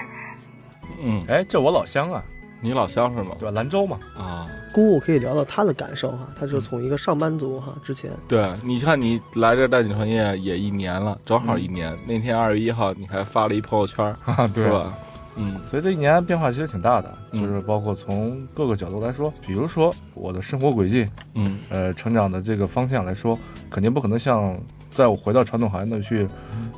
[1.03, 2.23] 嗯，哎，这我老乡啊，
[2.61, 3.31] 你老乡是吗？
[3.39, 3.51] 对吧？
[3.55, 3.99] 兰州嘛。
[4.17, 11.95] 啊，姑姑可以聊聊她的感受哈，她就从一个上班族哈，之前对，你看你来这带你创业也一年了，正好一年。
[12.07, 14.93] 那天二月一号你还发了一朋友圈， 啊，对吧？
[15.41, 24.59] 嗯，所以这一年变化其实挺大的，嗯就是包括从各个角度来说，比如说我的生活轨迹，嗯，呃，成长的这个方向来说，肯定不可能像
[24.99, 26.27] 在我回到传统行业那去，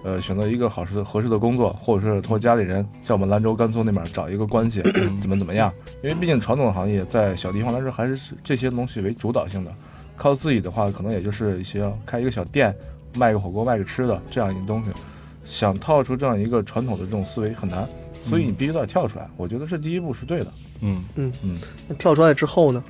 [0.04, 4.80] 呃，选择一个好适合适的工作，或者是托家里人像我们兰州、甘肃那边找一个关系，
[5.20, 5.74] 怎么怎么样？
[6.04, 9.74] 因为毕竟传统行业在小地方来说还是这些东西为主导性的，
[10.16, 12.76] 靠自己的话，可能也就是一些开一个小店，
[13.16, 14.92] 卖个火锅、卖个吃的这样一个东西。
[15.44, 17.90] 想套出这样一个传统的这种思维很难，
[18.24, 19.28] 所以你必须得跳出来。
[19.36, 20.54] 我觉得这第一步是对的。
[20.82, 21.58] 嗯嗯嗯，
[21.88, 22.84] 那跳出来之后呢？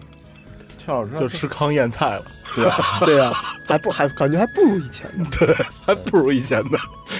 [1.17, 2.23] 就吃糠咽菜了，
[2.55, 3.33] 对啊， 对啊，
[3.67, 5.25] 还不还感觉还不如以前呢。
[5.39, 6.77] 对，还不如以前呢。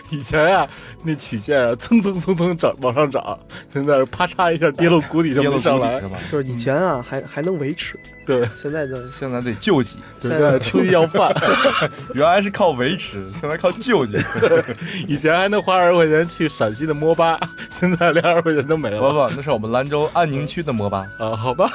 [0.10, 0.68] 以前呀、
[1.04, 3.38] 那曲线啊，蹭蹭蹭蹭涨往上涨，
[3.72, 6.18] 现在是啪嚓一下跌落谷底就没上来，是吧？
[6.32, 11.34] 就是以前啊，还还能维持，对，现在的现在得救济，对，现在秋季要饭，
[12.14, 14.18] 原来是靠维持，现在靠救济。
[15.08, 19.02] 以前还能花二十块钱去陕西的摩巴， 现在连二十块钱都没不了。
[19.02, 21.00] 不不，那是我们兰州安宁区的摩巴。
[21.18, 21.70] 啊，好吧，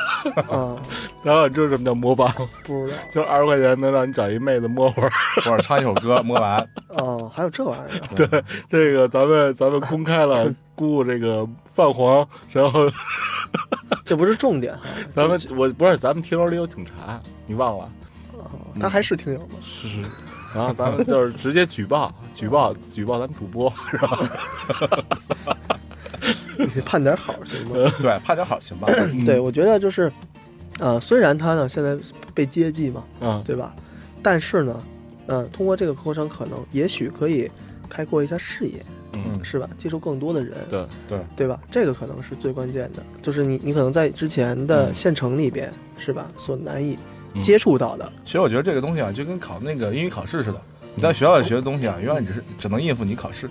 [0.49, 0.77] 啊，
[1.23, 2.49] 然后你知道什么叫摩巴吗？
[2.65, 2.99] 不知道。
[3.13, 5.11] 就是二十块钱能让你找一妹子摸会儿，
[5.45, 6.67] 或者唱一首歌，摸完。
[6.91, 8.29] 哦，还有这玩意儿呢？
[8.29, 12.91] 对，这个咱们咱们公开了雇这个泛黄，然后
[14.05, 14.85] 这不是重点 哈。
[15.15, 17.89] 咱们我不是咱们听友里有警察，你忘了？
[18.33, 19.57] 哦他还是听友吗？
[19.63, 20.01] 是是。
[20.55, 24.19] 然后咱们就是直接举报，举报举报咱们主播，是吧？
[26.57, 27.75] 你判点好行吗？
[28.01, 28.87] 对，判点好行吧？
[29.27, 30.11] 对，我觉得就是，
[30.79, 31.97] 呃，虽然他呢现在
[32.33, 33.75] 被接济嘛，嗯，对吧？
[34.23, 34.83] 但是呢，
[35.27, 37.51] 呃，通过这个过程，可能也许可以
[37.91, 39.69] 开阔一下视野，嗯，是吧？
[39.79, 41.59] 接触更多的人，对对对吧？
[41.71, 46.31] 这个可能是最关键的，就是你你可能在之前的县城里边，是吧？
[46.37, 46.99] 所难以
[47.43, 48.13] 接触到的。
[48.25, 50.61] 其实我觉得这个东西啊，就跟考那个英语考试似的，
[50.95, 53.49] 你在学校里学的东西啊，永远只是只能应付你考试，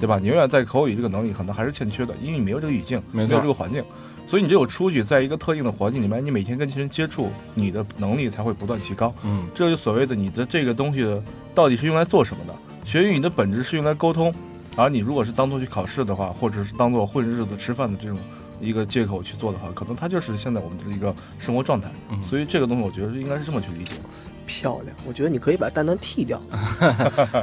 [0.00, 0.18] 对吧？
[0.20, 3.82] 你永远在口语这个能力可能还是欠缺的，因为你没有这个语境，没错有这个环境，
[4.26, 9.14] 所以你只有出去，在一个特定的环境里面，你每天跟人接触，你的能力才会不断提高。
[9.22, 11.06] 嗯，这就所谓的你的这个东西
[11.54, 12.54] 到底是用来做什么的？
[12.84, 14.32] 学英语的本质是用来沟通，
[14.76, 18.18] 而你如果是当做去考试的话，或者是当做混日子吃饭的这种。
[18.60, 24.00] 一个借口去做的话，可能它就是现在我们的一个生活状态，嗯、所以这个东西我觉得应该是这么去理解。
[24.46, 26.40] 漂亮，我觉得你可以把蛋蛋剃掉。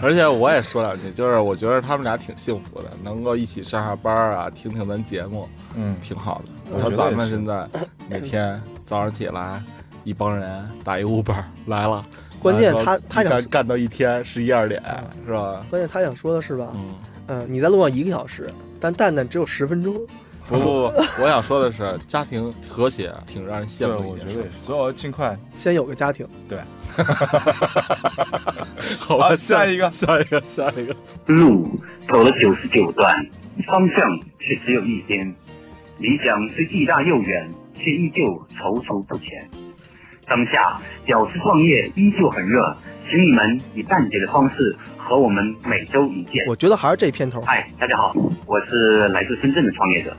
[0.01, 6.71] 而且我也说两句，就是我觉得他们俩挺幸福的，能够一起上下班啊，听听咱节目，嗯，挺好的。
[6.71, 7.67] 我说咱们现在
[8.09, 9.61] 每天早上起来，
[10.03, 12.03] 一帮人打一 Uber 来了，
[12.39, 14.81] 关键他他想干干到一天十一二点，
[15.25, 15.63] 是吧？
[15.69, 16.69] 关键他想说的是吧？
[16.73, 16.95] 嗯，
[17.31, 19.93] 呃，你在路上一个小时，但蛋蛋只有十分钟。
[20.49, 20.91] 不不不，
[21.23, 24.51] 我想说的是，家庭和谐挺让人羡慕的一件事。
[24.59, 26.27] 所以我要尽快先有个家庭。
[26.49, 26.59] 对。
[28.99, 30.93] 好吧，下一个，下一个，下一个。
[31.27, 33.15] 路走了九十九段，
[33.65, 35.33] 方向却只有一边。
[35.99, 38.25] 理想虽既大又远，却依旧
[38.59, 39.49] 踌躇不前。
[40.31, 42.73] 当下屌丝创业依旧很热，
[43.09, 46.41] 请你们以蛋姐的方式和我们每周一见。
[46.47, 47.41] 我觉得还是这片头。
[47.41, 48.15] 嗨，大家好，
[48.45, 50.15] 我是来自深圳的创业者，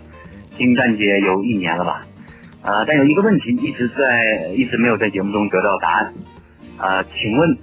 [0.51, 2.03] 听蛋姐有一年了吧？
[2.61, 6.13] 呃，但有一个问题一直在，一直没有在节目中得到答案。
[6.77, 7.57] 呃，请问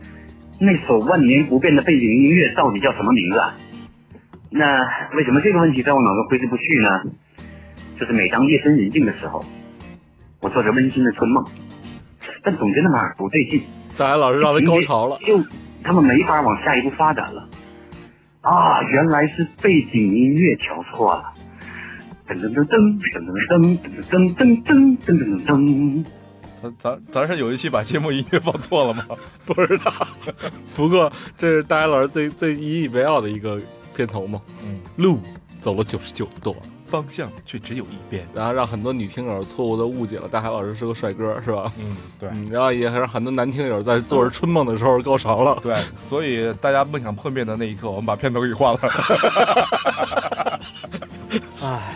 [0.58, 3.56] 那首万年不变的背景音乐到底叫什么名字啊？
[4.50, 4.82] 那
[5.16, 7.00] 为什么这个问题在我脑中挥之不去呢？
[8.00, 9.40] 就是每当夜深人静的时候，
[10.42, 11.46] 我做着温馨的春梦，
[12.50, 13.62] 但总觉得哪儿不对劲。
[13.96, 15.40] 大海老师让他高潮了，就
[15.84, 17.48] 他们没法往下一步发展了。
[18.42, 21.32] 啊，原来是背景音乐调错了。
[22.28, 26.06] 噔噔噔噔噔噔噔噔噔噔噔噔噔噔。
[26.60, 29.06] 咱咱咱是有一期把节目音乐放错了吗？
[29.46, 29.94] 不知道。
[30.76, 33.62] 不过这是大海老师最最引以为傲的一个
[33.96, 34.42] 片头嘛。
[34.66, 35.20] 嗯，路
[35.62, 36.56] 走了九十九度，
[36.90, 41.72] 方向却只有一边，然后让很多女听友错误的误解了大海老师是个帅哥，是吧？
[41.78, 42.30] 嗯，对。
[42.34, 45.60] 嗯，然后也让很多男听友在做着春梦的时候高潮了。
[45.64, 48.80] 对，所以大家梦想破灭的那一刻，我们把片头给换了。
[51.62, 51.96] 哎。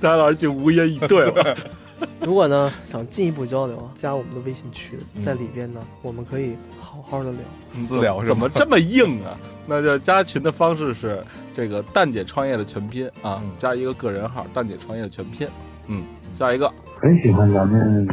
[0.00, 1.56] 大海老师竟无言以对了。
[2.20, 7.40] 如果呢想进一步交流，加我们的微信群，在里边呢，我们可以好好的聊
[7.72, 8.22] 私聊。
[8.24, 9.38] 怎么这么硬啊？
[9.66, 11.22] 那就加群的方式是
[11.54, 15.46] 这个蛋姐创业的全拼啊，加一个个人号蛋姐创业的全拼。
[15.88, 16.02] 嗯，
[16.32, 16.70] 下一个。
[17.00, 18.06] 很喜欢咱们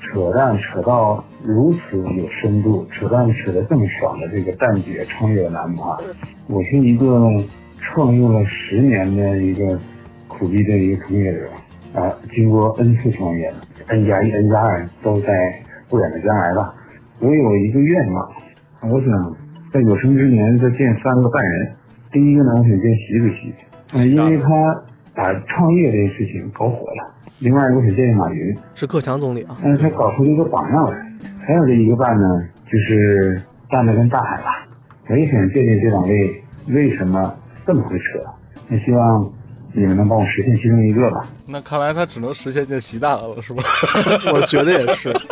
[0.00, 5.96] 扯淡扯到如此有深度，扯淡扯得这么爽的这个蛋姐创业的男孩。
[6.46, 7.30] 我是一个
[7.80, 9.78] 创业了十年的一个。
[10.26, 11.48] 苦逼的一个从业者
[11.94, 13.52] 啊，经过 N 次创业
[13.86, 15.54] ，N 加一、N 加二都在
[15.88, 16.74] 不远的将来吧。
[17.20, 18.32] 我有一个愿望，
[18.82, 19.36] 我想
[19.72, 21.72] 在有生之年再见三个半人。
[22.10, 23.54] 第一个呢，我想见习主席，
[23.96, 24.50] 啊，因为他
[25.14, 27.14] 把创业这件事情搞火了。
[27.38, 29.56] 另外一个，我想见见马云，是克强总理啊。
[29.62, 30.98] 但是他搞出了一个榜样来。
[31.46, 32.26] 还有这一个半呢，
[32.66, 33.40] 就是
[33.70, 34.66] 蛋蛋跟大海吧。
[35.08, 37.32] 我也想见见这两位为什么
[37.64, 38.04] 这么会扯。
[38.66, 39.32] 那希望。
[39.76, 41.26] 你们能帮我实现其中一个吧？
[41.46, 43.62] 那看来他只能实现这习大大了，是吧？
[44.32, 45.12] 我觉得也是。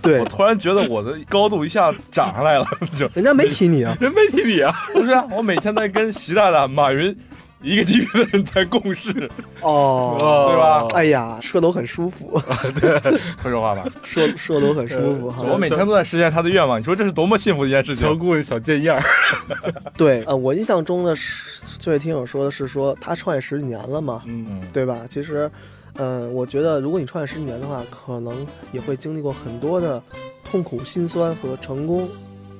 [0.00, 7.16] 对，我突然觉得我的高度一下涨上来了，就人家没提你啊，人没提你啊，不是啊，我每天在跟习大大、马云
[7.62, 10.86] 一个级别的人在共事，哦，对吧？
[10.94, 12.40] 哎呀，说的我很舒服，
[12.80, 13.00] 对，
[13.42, 13.84] 会说话吧？
[14.02, 15.42] 说说的我很舒服哈。
[15.44, 18.06] 我每天都在实现他的愿望，你说这是多么幸福的一件事情？
[18.06, 19.02] 小姑娘小贱样儿。
[19.96, 21.62] 对，呃，我印象中的是。
[21.82, 25.00] 这位听友说的是说他创业十几年了嘛，嗯，对吧？
[25.10, 25.50] 其实，
[25.94, 30.00] 呃，我觉得如果你创业十几年的话，可能也会经历过很多的
[30.44, 32.08] 痛苦、心酸和成功，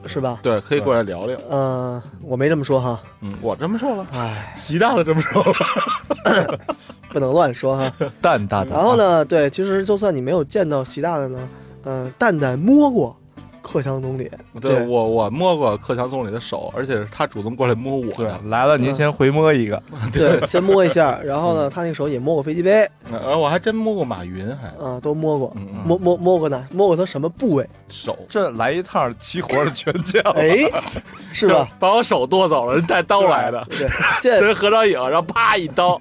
[0.06, 0.38] 是吧？
[0.42, 1.38] 对，可以过来聊聊。
[1.48, 6.58] 呃，我没这么说哈，嗯，我这么说了，哎，习大大这么说了，
[7.10, 7.92] 不能乱说哈。
[8.20, 8.76] 蛋大大。
[8.76, 11.48] 然后呢，对，其实就算你没有见到习大大呢，
[11.84, 13.16] 呃，蛋蛋摸过
[13.62, 14.30] 克强总理。
[14.60, 18.38] 对我，我摸过克强总理的手，而且是他主动过来摸我的。
[18.46, 19.82] 来了，您先回摸一个。
[20.12, 25.56] 对，先摸一下， 然后呢，他那个手也摸过飞机杯，呃，我还真摸过马云，还啊，都摸过，
[25.86, 26.62] 摸摸摸过哪？
[26.70, 27.68] 摸过他什么部位？
[27.88, 28.18] 手。
[28.28, 30.68] 这来一趟齐活的全将，哎，
[31.32, 31.68] 是吧？
[31.78, 33.64] 把我手剁走了，人带刀来的。
[33.70, 33.88] 对，
[34.20, 35.98] 这人合张影，然后啪一刀，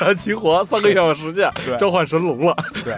[0.00, 2.56] 然后齐活三个愿望实现，召唤神龙了。
[2.84, 2.94] 对。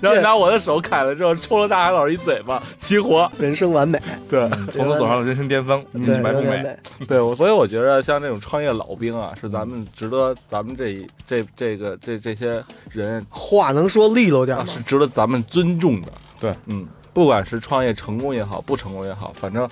[0.00, 3.98] 然后拿我的手砍了之后，抽了大海老师一嘴巴，齐活，人生完美。
[4.28, 6.76] 对，从此走上了人生巅峰，对，白富美。
[7.08, 14.66] 对，我所以我觉得像这种创业老兵啊，是咱们值得咱们这这这个这这些人话能说利落点吗？
[14.66, 16.08] 是值得咱们尊重的。
[16.38, 19.66] 对，嗯，不管是创业成功也好，不成功也好，反正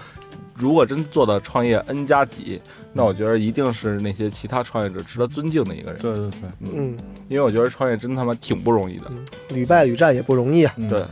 [0.55, 2.63] 如果真做到创业 N 加几，
[2.95, 6.01] 那我觉得一定是那些其他创业者值得尊敬的一个人。
[6.01, 6.97] 对对对，嗯，
[7.29, 9.11] 因为我觉得创业真他妈挺不容易的，
[9.51, 10.75] 屡败屡战也不容易啊。
[10.89, 11.01] 对。
[11.01, 11.09] 嗯，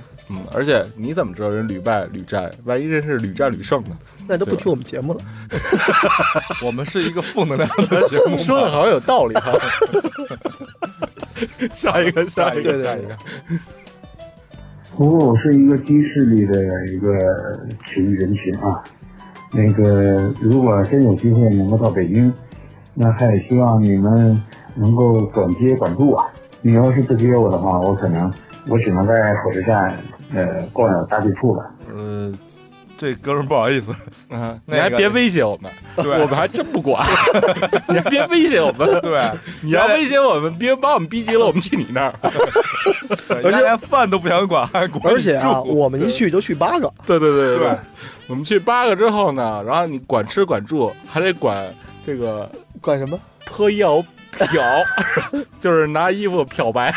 [0.53, 2.51] 而且你怎么知道人屡败屡战？
[2.65, 3.97] 万一人是屡战屡胜呢？
[4.29, 5.21] 那都不听我们节目了。
[6.65, 9.53] 我们是一个负能量的 节目，说的好像有道理哈。
[11.73, 13.17] 下一个，下一个，下一个。
[14.97, 18.83] 不过我是一个低视力的一个群人群啊。
[19.53, 22.33] 那个，如果真有机会能够到北京，
[22.95, 24.41] 那还希望你们
[24.75, 26.27] 能够管接管住啊。
[26.61, 28.33] 你要是不接我的话，我可能
[28.69, 29.97] 我只能在火车站。
[30.35, 31.65] 呃，挂了大地铺吧。
[31.93, 32.33] 呃，
[32.97, 33.93] 这哥们不好意思，
[34.29, 37.05] 啊， 你还别威胁我们，对，我们还真不管。
[37.89, 39.31] 你还别威胁我们，对，
[39.63, 42.15] 你要威胁我们，别把我们逼急了，我们去你那儿。
[43.43, 45.13] 而且连饭都不想管，还管。
[45.13, 46.93] 而且啊，我们一去就去八个。
[47.07, 47.77] 对对对对，
[48.29, 51.73] 我们去八个之后呢，然后你管吃管住，还得管
[52.07, 52.49] 这个
[52.81, 54.05] 管什么泼药。
[54.31, 54.63] 漂，
[55.61, 56.93] 就是拿衣服漂白，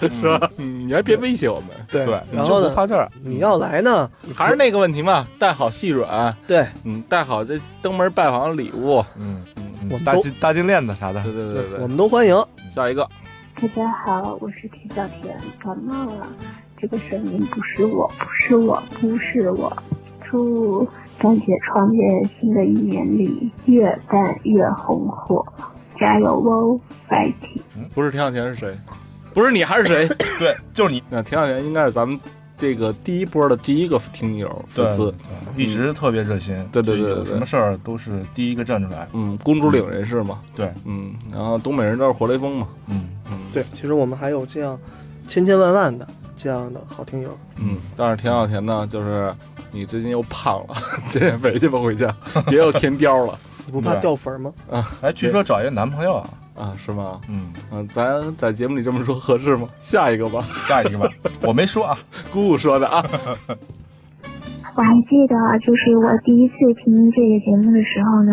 [0.00, 0.08] 是
[0.38, 0.50] 吧？
[0.56, 1.68] 嗯，你还别威胁我们。
[1.90, 6.34] 对对，然后呢，趴这儿，你要来呢，还是那个问题嘛，带好细软。
[6.46, 9.04] 对，嗯，带好这登门拜访的礼物。
[9.16, 11.22] 嗯嗯，大金大金链子啥的。
[11.22, 12.34] 对对对对，我们都欢迎。
[12.70, 13.06] 下一个，
[13.60, 16.26] 大家好，我是田小田，感冒了，
[16.78, 19.76] 这个声音不是我，不是我，不是我。
[20.30, 25.44] 祝张姐创业新的一年里越干越红火。
[26.00, 27.62] 加油哦，拜体！
[27.94, 28.76] 不是田小田是谁？
[29.34, 30.08] 不是你还是谁？
[30.40, 31.02] 对，就是你。
[31.10, 32.18] 那田小田应该是咱们
[32.56, 35.14] 这个第一波的第一个听友粉丝，
[35.56, 36.66] 一直特别热心。
[36.72, 39.06] 对对对，什么事儿都是第一个站出来。
[39.12, 40.40] 嗯，公主岭人士嘛。
[40.56, 42.68] 对，嗯，然后东北人都是活雷锋嘛。
[42.88, 44.78] 嗯嗯，对，其实我们还有这样
[45.28, 47.38] 千千万万的这样的好听友。
[47.58, 49.32] 嗯，但是田小田呢，就是
[49.70, 50.74] 你最近又胖了，
[51.08, 52.14] 减减肥去吧，回家，
[52.46, 53.38] 别又添膘了。
[53.66, 54.52] 你不怕掉粉吗？
[54.70, 57.20] 啊，哎，据说找一个男朋友啊，啊，是吗？
[57.28, 59.68] 嗯嗯，咱在节目里这么说合适吗？
[59.80, 61.08] 下一个吧， 下一个吧，
[61.42, 61.98] 我没说啊，
[62.32, 63.04] 姑姑说的啊。
[64.76, 68.32] 我还记得，就是我第一次听这个节目的时候呢，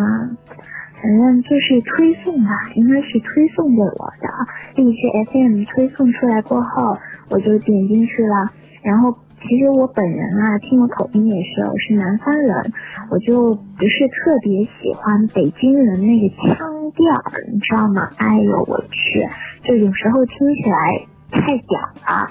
[1.02, 4.30] 反正就是推送吧，应该是推送给我的，
[4.76, 6.98] 荔枝 FM 推送出来过后，
[7.30, 8.50] 我就点进去了，
[8.82, 9.16] 然后。
[9.42, 12.74] 其实我本人啊，听我口音也是，我是南方人，
[13.12, 18.10] 我就不是特别喜欢北京人那个腔调，你知道吗？
[18.18, 19.28] 哎呦我去，
[19.64, 22.28] 就有时候听起来太嗲了，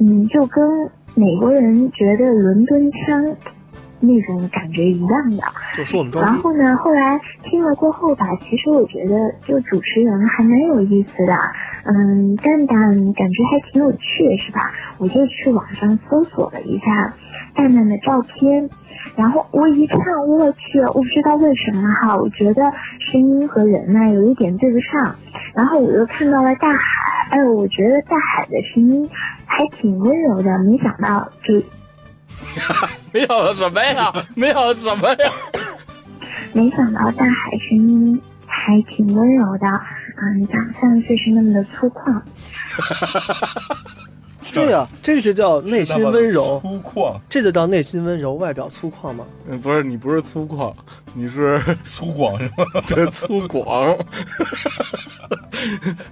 [0.00, 3.36] 嗯，就跟美国人觉得伦敦腔
[4.00, 5.42] 那种感觉一样的。
[6.20, 11.34] 然后呢，后来听了过后吧，其实我觉得就主持人还蛮有意思的。
[11.84, 14.70] 嗯，蛋蛋感觉还挺有趣，是吧？
[14.98, 17.14] 我就去网上搜索了一下
[17.54, 18.68] 蛋蛋的照片，
[19.16, 22.62] 然后我一看，我去，我不知道为什么哈，我觉得
[22.98, 25.14] 声音和人呢有一点对不上，
[25.54, 29.08] 然后我又看到了大海，哎呦，我觉得大海的声音
[29.46, 31.54] 还挺温柔的，没想到就，
[33.12, 35.16] 没有什么呀，没有什么呀，
[36.52, 39.66] 没想到大海声音还挺温柔的。
[40.20, 42.20] 嗯，长相却是那么的粗犷。
[44.52, 46.58] 对呀，这就叫内心温柔。
[46.60, 49.24] 粗犷，这就叫内心温柔，外表粗犷吗？
[49.48, 50.72] 嗯，不是，你不是粗犷，
[51.12, 52.64] 你是 粗犷是吗？
[52.86, 53.96] 对，粗犷。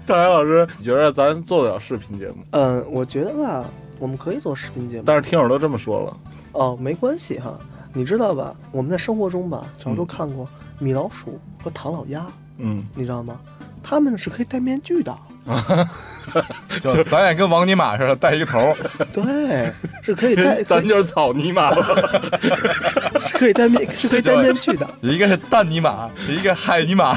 [0.04, 2.36] 大海老师，你觉得咱做得了视频节目？
[2.50, 3.64] 嗯，我觉得吧，
[3.98, 5.02] 我们可以做视频节目。
[5.06, 6.16] 但是听友都这么说了。
[6.52, 7.58] 哦，没关系哈，
[7.92, 8.54] 你知道吧？
[8.72, 12.24] 我们在生活中吧，小时候看过米老鼠和唐老鸭。
[12.58, 13.38] 嗯，你知道吗？
[13.82, 15.16] 他们是可以戴面具的，
[16.82, 18.74] 就咱也跟王尼玛似的戴一个头，
[19.12, 19.72] 对，
[20.02, 21.70] 是可以戴， 咱就是草泥马，
[23.28, 24.88] 是可以戴面，是可以戴面具的。
[25.02, 27.16] 一个是蛋尼玛，一个海尼玛，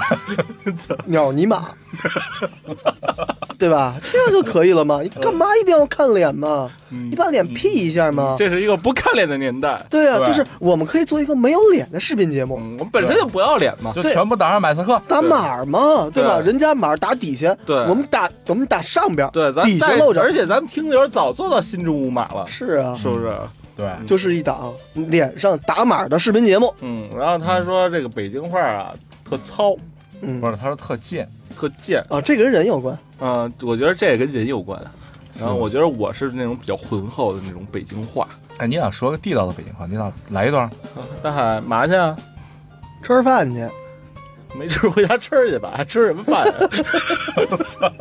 [1.05, 1.69] 鸟尼玛。
[3.59, 3.95] 对吧？
[4.03, 5.01] 这样就可以了嘛？
[5.01, 6.71] 你干嘛一定要看脸嘛？
[6.89, 8.35] 你把脸 P 一下嘛？
[8.37, 9.85] 这是一个不看脸的年代。
[9.89, 12.55] 对啊，就是我们可以做一个没有脸的视频节目。
[12.55, 16.39] 我们本身就不要脸嘛，就全部打上马赛克，打码嘛，对吧？
[16.39, 20.21] 人家码打底下，对，我们打我们打上边，对，咱底下露着。
[20.21, 23.31] 而且咱们听友早做到心中无码了，是啊，是不是？
[23.75, 26.73] 对，就是一档脸上打码的视频节目。
[26.81, 28.93] 嗯，然后他说这个北京话啊
[29.29, 29.75] 特糙，
[30.21, 32.97] 嗯，不是，他说特贱，特贱啊，这跟人有关。
[33.19, 34.79] 嗯，我觉得这也跟人有关。
[35.39, 38.27] 然后我觉得我是那种比较浑厚的那种北京话。
[38.57, 40.69] 哎，你俩说个地道的北京话，你俩来一段。
[41.21, 42.17] 大海嘛去啊？
[43.01, 43.67] 吃饭去。
[44.57, 45.73] 没吃回家吃去吧？
[45.77, 46.43] 还吃什么饭？
[47.51, 47.91] 我操！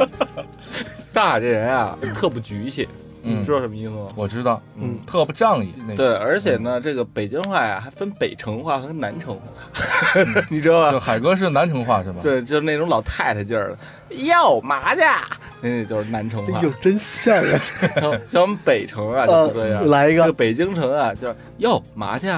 [1.13, 2.89] 大海这人啊，特不局气。
[3.23, 4.09] 嗯，知道什么意思吗？
[4.15, 5.73] 我知道，嗯，特不仗义。
[5.97, 9.43] 对，而且呢，这个北京话呀，还分北城话和南城话，
[10.51, 10.93] 你知道吧？
[10.93, 12.19] 就海哥是南城话是吧？
[12.23, 13.79] 对，就是那种老太太劲儿的。
[14.25, 15.01] 哟，嘛去？
[15.61, 16.59] 那就是南城话。
[16.59, 17.61] 哎呦，真像啊！
[18.29, 19.87] 像我们北城啊，就不这样。
[19.89, 22.29] 来一个，这个北京城啊，就是哟嘛去？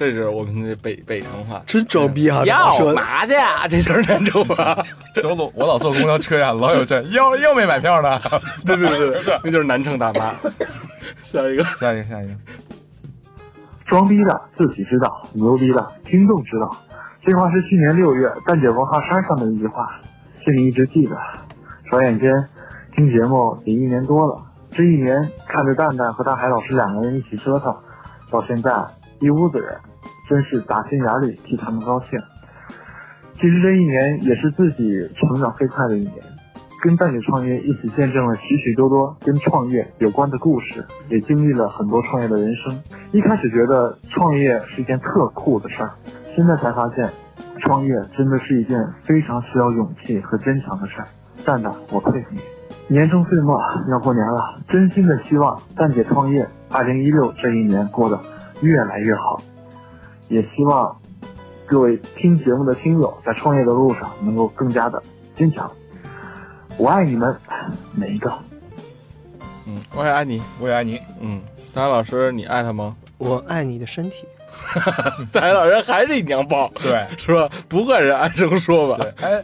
[0.00, 2.42] 这是我们的北北城话，真装逼啊！
[2.46, 3.68] 要嘛去啊？
[3.68, 4.74] 这就是南城话。
[5.22, 8.18] 我老我老坐公交车呀，老有这又又没买票呢。
[8.64, 10.30] 对对对对，那就是南城大妈。
[11.20, 12.32] 下一个，下一个，下一个。
[13.84, 16.74] 装逼的自己知道，牛逼的听众知道。
[17.22, 20.00] 这话是去年六月蛋姐文化衫上的一句话，
[20.42, 21.14] 心里一直记得。
[21.90, 22.32] 转眼间，
[22.96, 24.42] 听节目也一年多了。
[24.72, 27.76] 这一年看着蛋蛋和大海老师两个人一起折腾，
[28.30, 28.72] 到现在
[29.18, 29.78] 一屋子人。
[30.30, 32.16] 真是打心眼里替他们高兴。
[33.34, 36.14] 其实这一年也是自己成长飞快的一年，
[36.80, 42.80] 跟蛋姐创业一起见证了许许多多跟创业有关的故事，也经历了很多创业的人生。
[43.10, 45.90] 一开始觉得创业是一件特酷的事儿，
[46.36, 47.10] 现在才发现，
[47.62, 51.06] 创业真的是一件非常需要勇气和坚强的事儿。
[51.44, 52.40] 蛋蛋，我佩服你！
[52.86, 53.58] 年终岁末
[53.88, 58.20] 要过年了，真心的希望蛋姐创业二零一六这一年过得
[58.60, 59.40] 越来越好。
[60.30, 60.96] 也希望
[61.66, 65.02] 各位听节目的听友在创业的路上能够更加的
[65.36, 65.70] 坚强。
[66.76, 67.36] 我爱你们
[67.92, 68.32] 每一个。
[69.66, 71.00] 嗯，我也爱你，我也爱你。
[71.20, 71.42] 嗯，
[71.74, 72.96] 大海老师，你爱他吗？
[73.18, 74.24] 我爱你的身体。
[75.32, 77.48] 大海老师还是一娘炮，对， 是吧？
[77.68, 79.02] 不怪人安生说吧？
[79.02, 79.42] 对，哎，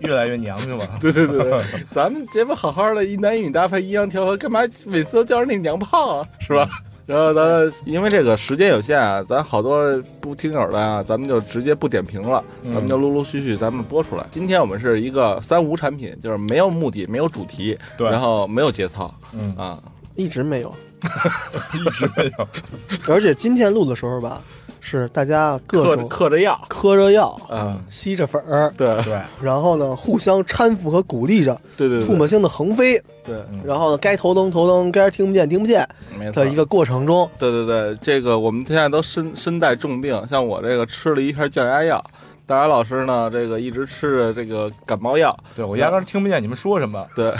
[0.00, 0.86] 越来越娘是吧？
[1.00, 6.28] 对对对对，咱们节目好好的，一男一女搭配，阴阳调和，干嘛每次都叫人那娘炮啊？
[6.38, 6.68] 是吧？
[7.10, 14.24] 然后咱因为这个时间有限啊，咱好多不听友的啊，咱们就直接不点评了，咱们就陆陆续续咱们播出来。
[14.30, 19.52] 今天我们是一个三无产品，就是没有目的，没有主题，对，然后没有节操，嗯。
[19.56, 19.76] 啊，
[20.14, 20.72] 一直没有，
[21.74, 22.48] 一直没有。
[23.12, 24.40] 而且今天录的时候吧，
[24.80, 35.86] 是大家各种嗑着药，嗑着药，嗯，吸着粉儿，对对， 然后呢，互相搀扶和鼓励着，对对，唾沫星的横飞，对，然后呢，该头疼头疼，该听不见听不见
[36.32, 42.02] 的一个过程中，对对对，这个我们现在都身身带重病，像我这个吃了一片降压药。
[42.46, 47.06] 大牙老师呢，这个一直吃着这个感冒药，对我压根听不见你们说什么。
[47.14, 47.32] 对，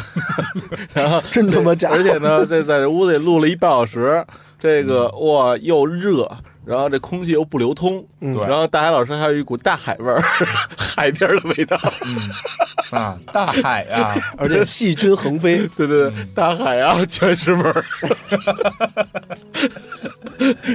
[0.95, 4.25] 然后真他妈假，而且呢，这在这屋里录了一半小时，
[4.57, 6.31] 这个哇又热，
[6.65, 10.21] 然后这空气又不流通，嗯，然后大海老师还有一股大海味儿，
[10.77, 17.85] 海边的味道，嗯啊，大海呀， 而且细菌横飞， 对对对，大海啊，全是味儿。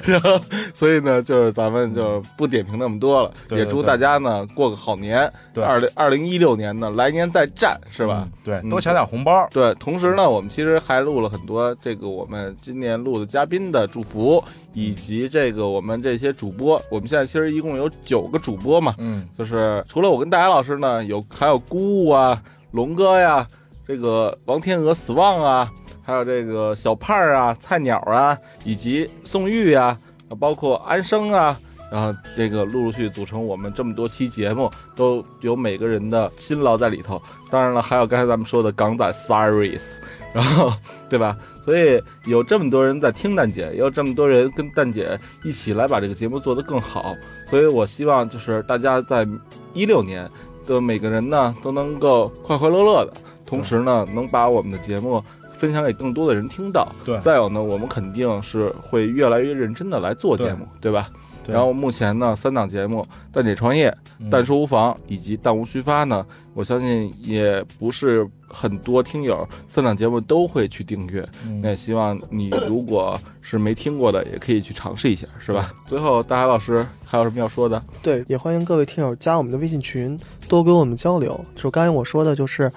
[0.04, 0.40] 然后，
[0.74, 5.32] 所以呢，就是咱们就不点评那么多了，也祝大家呢过个好年。
[5.54, 8.28] 对，二零二零一六年呢，来年再战，是吧？
[8.44, 9.48] 对，多抢点红包。
[9.52, 16.82] 对，同时呢，我们其实还录了很多这个我们今年录的嘉宾的祝福，以及这个我们这些主播。
[16.90, 23.46] 我们现在其实一共有九个主播嘛，嗯，就是除了我跟大牙老师呢，有还有姑啊、龙哥呀、
[23.86, 25.70] 这个王天鹅、死亡啊。
[26.08, 29.98] 还有这个小胖啊、菜鸟啊，以及宋玉啊，
[30.40, 31.60] 包括安生啊，
[31.96, 37.22] 然后这个陆陆续组成我们这么多期节目，都有每个人的辛劳在里头。
[37.50, 39.94] 当然了，还有刚才咱们说的港仔 Saris，
[40.36, 40.74] 然后
[41.08, 41.38] 对吧？
[41.64, 47.16] 所以有这么多人在听蛋姐，也有这么多人跟蛋姐一起来把这个节目做得更好。
[47.50, 49.26] 所以我希望就是大家在
[49.74, 50.30] 一六年
[50.68, 53.14] 的每个人呢都能够快快乐乐的，
[53.46, 55.24] 同时呢能把我们的节目。
[55.58, 57.18] 分享给更多的人听到，对。
[57.22, 61.10] 再有呢，我们肯定是会越来越认真的来做节目，对吧？
[61.46, 63.96] 对然后目前呢，三档节目《蛋姐创业》
[64.30, 71.28] 《蛋说无妨》以及《弹无虚发》呢，我相信也不是很多听友三档节目都会去订阅。
[71.46, 75.72] 嗯、那也希望你如果是没听过的，也可以去尝试一下，是吧？
[75.86, 77.82] 最后，大海老师还有什么要说的？
[78.02, 80.20] 对，也欢迎各位听友加我们的微信群，
[80.50, 81.40] 多跟我们交流。
[81.54, 82.72] 就刚才我说的，就是。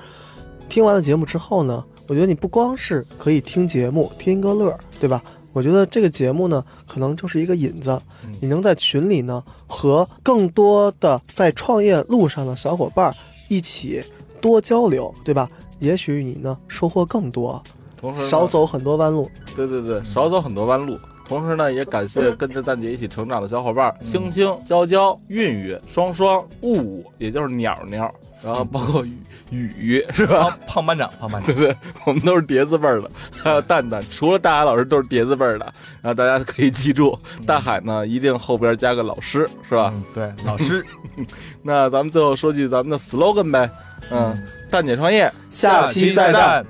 [0.69, 5.23] 听完了节目之后呢，我觉得你不光是可以听节目听个乐儿，对吧？
[5.53, 8.01] 我觉得这个节目呢，可能就是一个引子，
[8.41, 13.15] 你能在群里呢和更多的在创业路上的小伙伴儿
[13.49, 14.03] 一起
[14.41, 15.49] 多交流，对吧？
[15.79, 17.63] 也许你呢收获更多，
[17.97, 19.31] 同时少走很多弯路。
[19.55, 20.99] 对对对，少走很多弯路。
[21.27, 30.57] 同时呢，也感谢跟着蛋姐一起成长的小伙伴儿，青青、娇娇、韵韵、双双、雾雾，也就是鸟鸟，然后包括雨雨 是吧？
[30.67, 31.77] 胖班长，胖班长，对不 对，
[32.07, 33.11] 我们都是碟字辈儿的，
[33.43, 35.65] 还有蛋蛋，除了大海老师都是碟字辈儿的。
[36.01, 39.93] 然后大家可以记住，大海呢一定后边加个老师，是吧？
[40.15, 40.85] 对，老师。
[41.63, 43.71] 那咱们最后说句咱们的 slogan 呗，
[44.11, 44.37] 嗯，
[44.71, 46.65] 蛋姐创业，下期再蛋。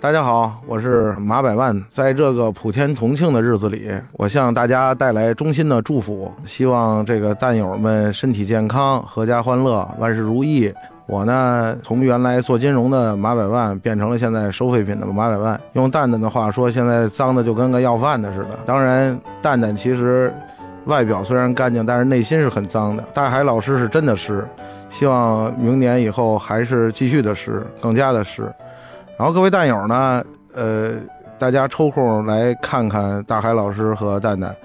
[0.00, 1.82] 大家好，我是马百万。
[1.88, 10.70] 在这个普天同庆的日子里，我向大家带来衷心的祝福，希望这个蛋友们身体健康、阖家欢乐、万事如意。
[11.06, 15.60] 我呢，从原来做金融的马百万变成了现在收废品的马百万。
[15.74, 18.58] 用蛋蛋的话说，现在脏的就跟个要饭的似的。
[18.64, 20.34] 当然，蛋蛋其实
[20.86, 23.04] 外表虽然干净，但是内心是很脏的。
[23.12, 24.46] 大海老师是真的湿，
[24.88, 28.50] 希望明年以后还是继续的湿，更加的湿。
[29.18, 30.24] 然后各位蛋友呢，
[30.54, 30.92] 呃，
[31.38, 34.56] 大家抽空来看看大海老师和蛋蛋，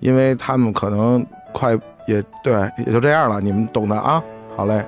[0.00, 4.22] 因为他们可能快也对，也就这样了，你们懂的啊。
[4.56, 4.84] 好嘞，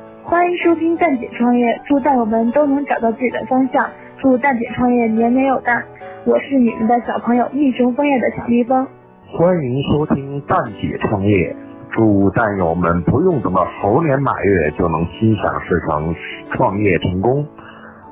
[0.65, 3.87] 收听蛋姐创业，祝蛋友们都能找到自己的方向，
[4.19, 5.85] 祝蛋姐创业年年有蛋。
[6.25, 8.87] 我是你们的小朋友逆雄枫叶的小蜜蜂。
[9.27, 11.55] 欢迎收听蛋姐创业，
[11.93, 16.15] 祝蛋友们不用等到猴年马月就能心想事成，
[16.53, 17.47] 创业成功。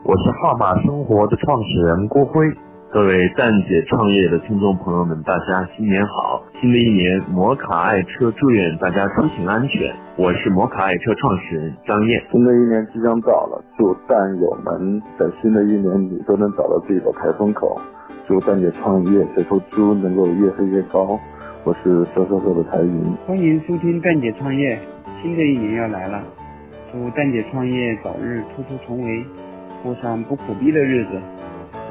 [0.04, 2.52] 我是号码生活的创始人郭辉。
[2.92, 6.44] 各位蛋姐创业的听众朋友们，大家新年好！
[6.60, 9.90] 新的一年，摩卡爱车祝愿大家出行安全。
[10.14, 12.22] 我是摩卡爱车创始人张燕。
[12.30, 17.80] 新的一年即将到了，祝蛋友们在新的一年里都能找到自己的开风口。
[18.28, 21.18] 祝蛋姐创业这头猪能够越飞越高。
[21.64, 23.10] 我是瘦瘦瘦的财云。
[23.26, 24.78] 欢迎收听蛋姐创业，
[25.22, 26.22] 新的一年要来了，
[26.92, 29.24] 祝蛋姐创业早日突出重围，
[29.82, 31.10] 过上不苦逼的日子。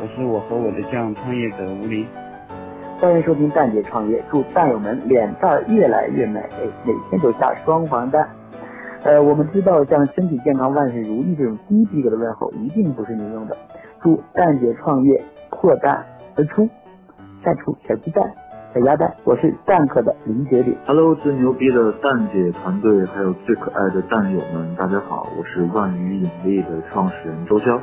[0.01, 2.03] 我是我和我的酱创业者吴林。
[2.99, 6.41] 欢迎收听蛋姐创业，祝蛋友们脸蛋儿越来越美，
[6.83, 8.27] 每天都下双黄蛋。
[9.03, 13.55] 呃，我们知道像身体健康、万事如意这种低逼格的问候一定不是你用的。
[14.01, 16.03] 祝蛋姐创业破蛋
[16.35, 16.67] 而出，
[17.45, 18.23] 再出小鸡蛋、
[18.73, 19.13] 小鸭蛋。
[19.23, 20.75] 我是蛋壳的林杰里。
[20.87, 27.79] Hello，最牛逼的蛋姐团队，还有最可爱的蛋友们，大家好，我是万鱼引力的创始人周潇，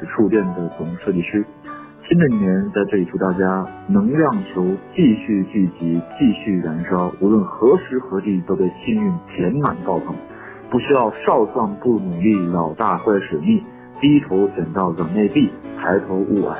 [0.00, 1.44] 是触电的总设计师。
[2.08, 10.16] 新的一年，在这里祝大家能量球继续聚集，继续燃烧，无论何时何地都被幸运填满爆棚。
[10.70, 13.62] 不需要少壮不努力，老大坏使命，
[14.00, 16.56] 低头捡到软妹币，抬头雾霭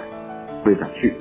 [0.66, 1.14] 未敢去。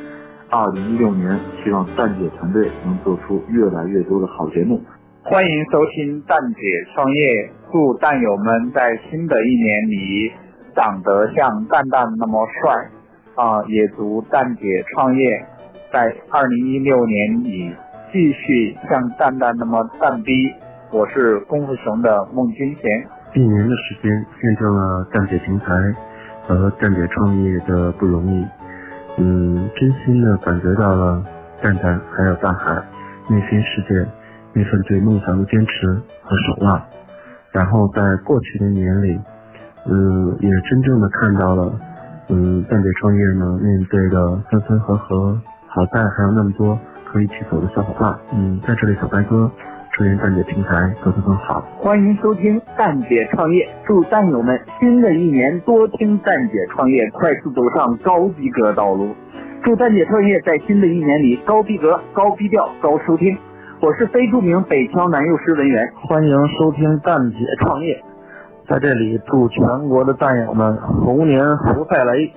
[0.51, 4.81] 二零一六年，希望蛋姐团队能做出越来越多的好节目。
[5.23, 6.59] 欢迎收听蛋姐
[6.93, 10.31] 创业，祝蛋友们在新的一年里
[10.75, 12.89] 长得像蛋蛋那么帅
[13.35, 13.63] 啊！
[13.67, 15.45] 也祝蛋姐创业
[15.91, 17.73] 在二零一六年里
[18.11, 20.33] 继续像蛋蛋那么蛋逼。
[20.91, 23.07] 我是功夫熊的孟君贤。
[23.35, 25.67] 一年的时间见证了蛋姐平台
[26.47, 28.45] 和蛋姐创业的不容易，
[29.17, 31.23] 嗯，真心的感觉到了
[31.61, 32.75] 蛋蛋还有大海
[33.29, 34.09] 内心世界
[34.53, 35.87] 那份对梦想的坚持
[36.23, 36.81] 和守望。
[37.51, 39.19] 然后在过去的一年里，
[39.91, 41.73] 嗯，也真正的看到了，
[42.29, 45.35] 嗯，蛋姐创业呢面对的分分合合，
[45.67, 48.15] 好在还有那么多可以一起走的小伙伴。
[48.33, 49.49] 嗯，在这里小白哥
[49.93, 51.61] 祝愿蛋姐平台做得更好。
[51.79, 59.15] 欢迎收听蛋姐创业，祝蛋友们新的一年多听蛋姐创业，快速走上高逼格道路。
[59.63, 63.35] 祝蛋姐创业在新的一年里高逼格、高逼调、高收听。
[63.81, 68.03] 我是非著名北漂男幼师文员，欢迎收听蛋姐创业，
[68.69, 72.31] 在这里祝全国的蛋友们猴年猴赛雷，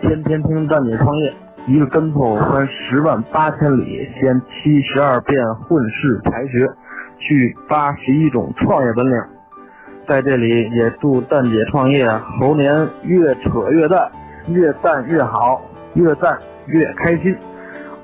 [0.00, 1.30] 天天听蛋姐创业，
[1.66, 6.66] 一个跟头翻十万八千里，先七十二变混世才学，
[7.18, 9.22] 具八十一种创业本领。
[10.08, 14.10] 在这里也祝蛋姐创业猴年越扯越淡，
[14.48, 15.60] 越淡越好，
[15.92, 16.38] 越赞
[16.68, 17.36] 越开心。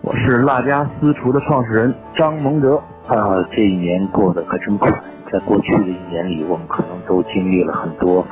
[0.03, 2.79] 我是辣家私厨的创始人张蒙哲。
[3.07, 4.93] 啊，这一年过得可真快，
[5.33, 8.25] 在过去的一年里，我们可能都经历了很多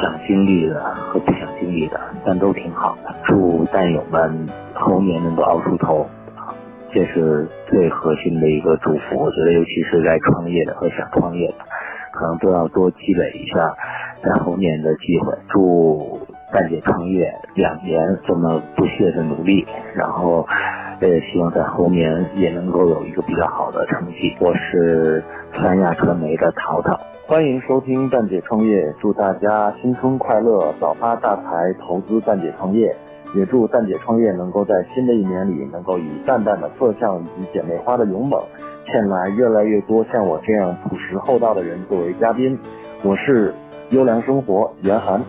[0.00, 3.14] 想经历的和不想经历的，但都挺好的。
[3.24, 6.06] 祝蛋友们猴年能够熬出头，
[6.92, 9.16] 这是最核心的一个祝福。
[9.16, 11.54] 我觉得，尤其是在创业的和想创业的，
[12.12, 13.74] 可能都要多积累一下
[14.22, 15.34] 在猴年的机会。
[15.50, 20.46] 祝蛋姐创业两年这么不懈的努力，然后
[21.02, 24.36] 我也，希望在后面也能够有一个比较好的成绩。
[24.38, 25.20] 我是
[25.52, 26.96] 三亚传媒的淘淘。
[27.26, 32.94] 欢迎收听蛋姐创业，祝大家新春快乐，早发大财，投资蛋姐创业。
[33.34, 38.40] 也祝蛋姐创业能够在新的一年里，能够以淡淡的色相以及姐妹花的勇猛，
[38.84, 42.56] 骗来越来越多像我这样朴实厚道的人作为嘉宾。
[43.02, 43.52] 我是
[43.90, 45.20] 优良生活严寒。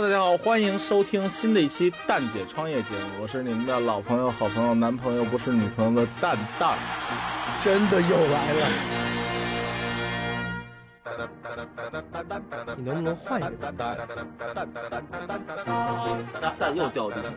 [0.00, 6.78] 大家好，欢迎收听新的一期蛋姐创业节目，我是你们的老朋友、好朋友、男朋友不是女朋友的蛋蛋，
[7.62, 9.09] 真的又来了。
[12.76, 13.96] 你能不能换一个蛋蛋？
[16.58, 17.32] 蛋又掉地上。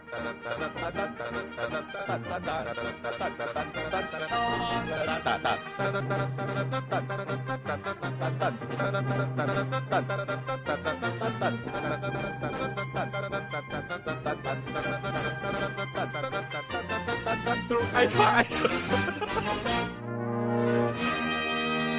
[17.94, 20.03] 爱穿爱穿。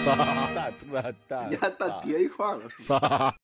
[0.04, 0.16] 蛋
[0.54, 3.34] 蛋蛋，你还蛋叠一块了是吧？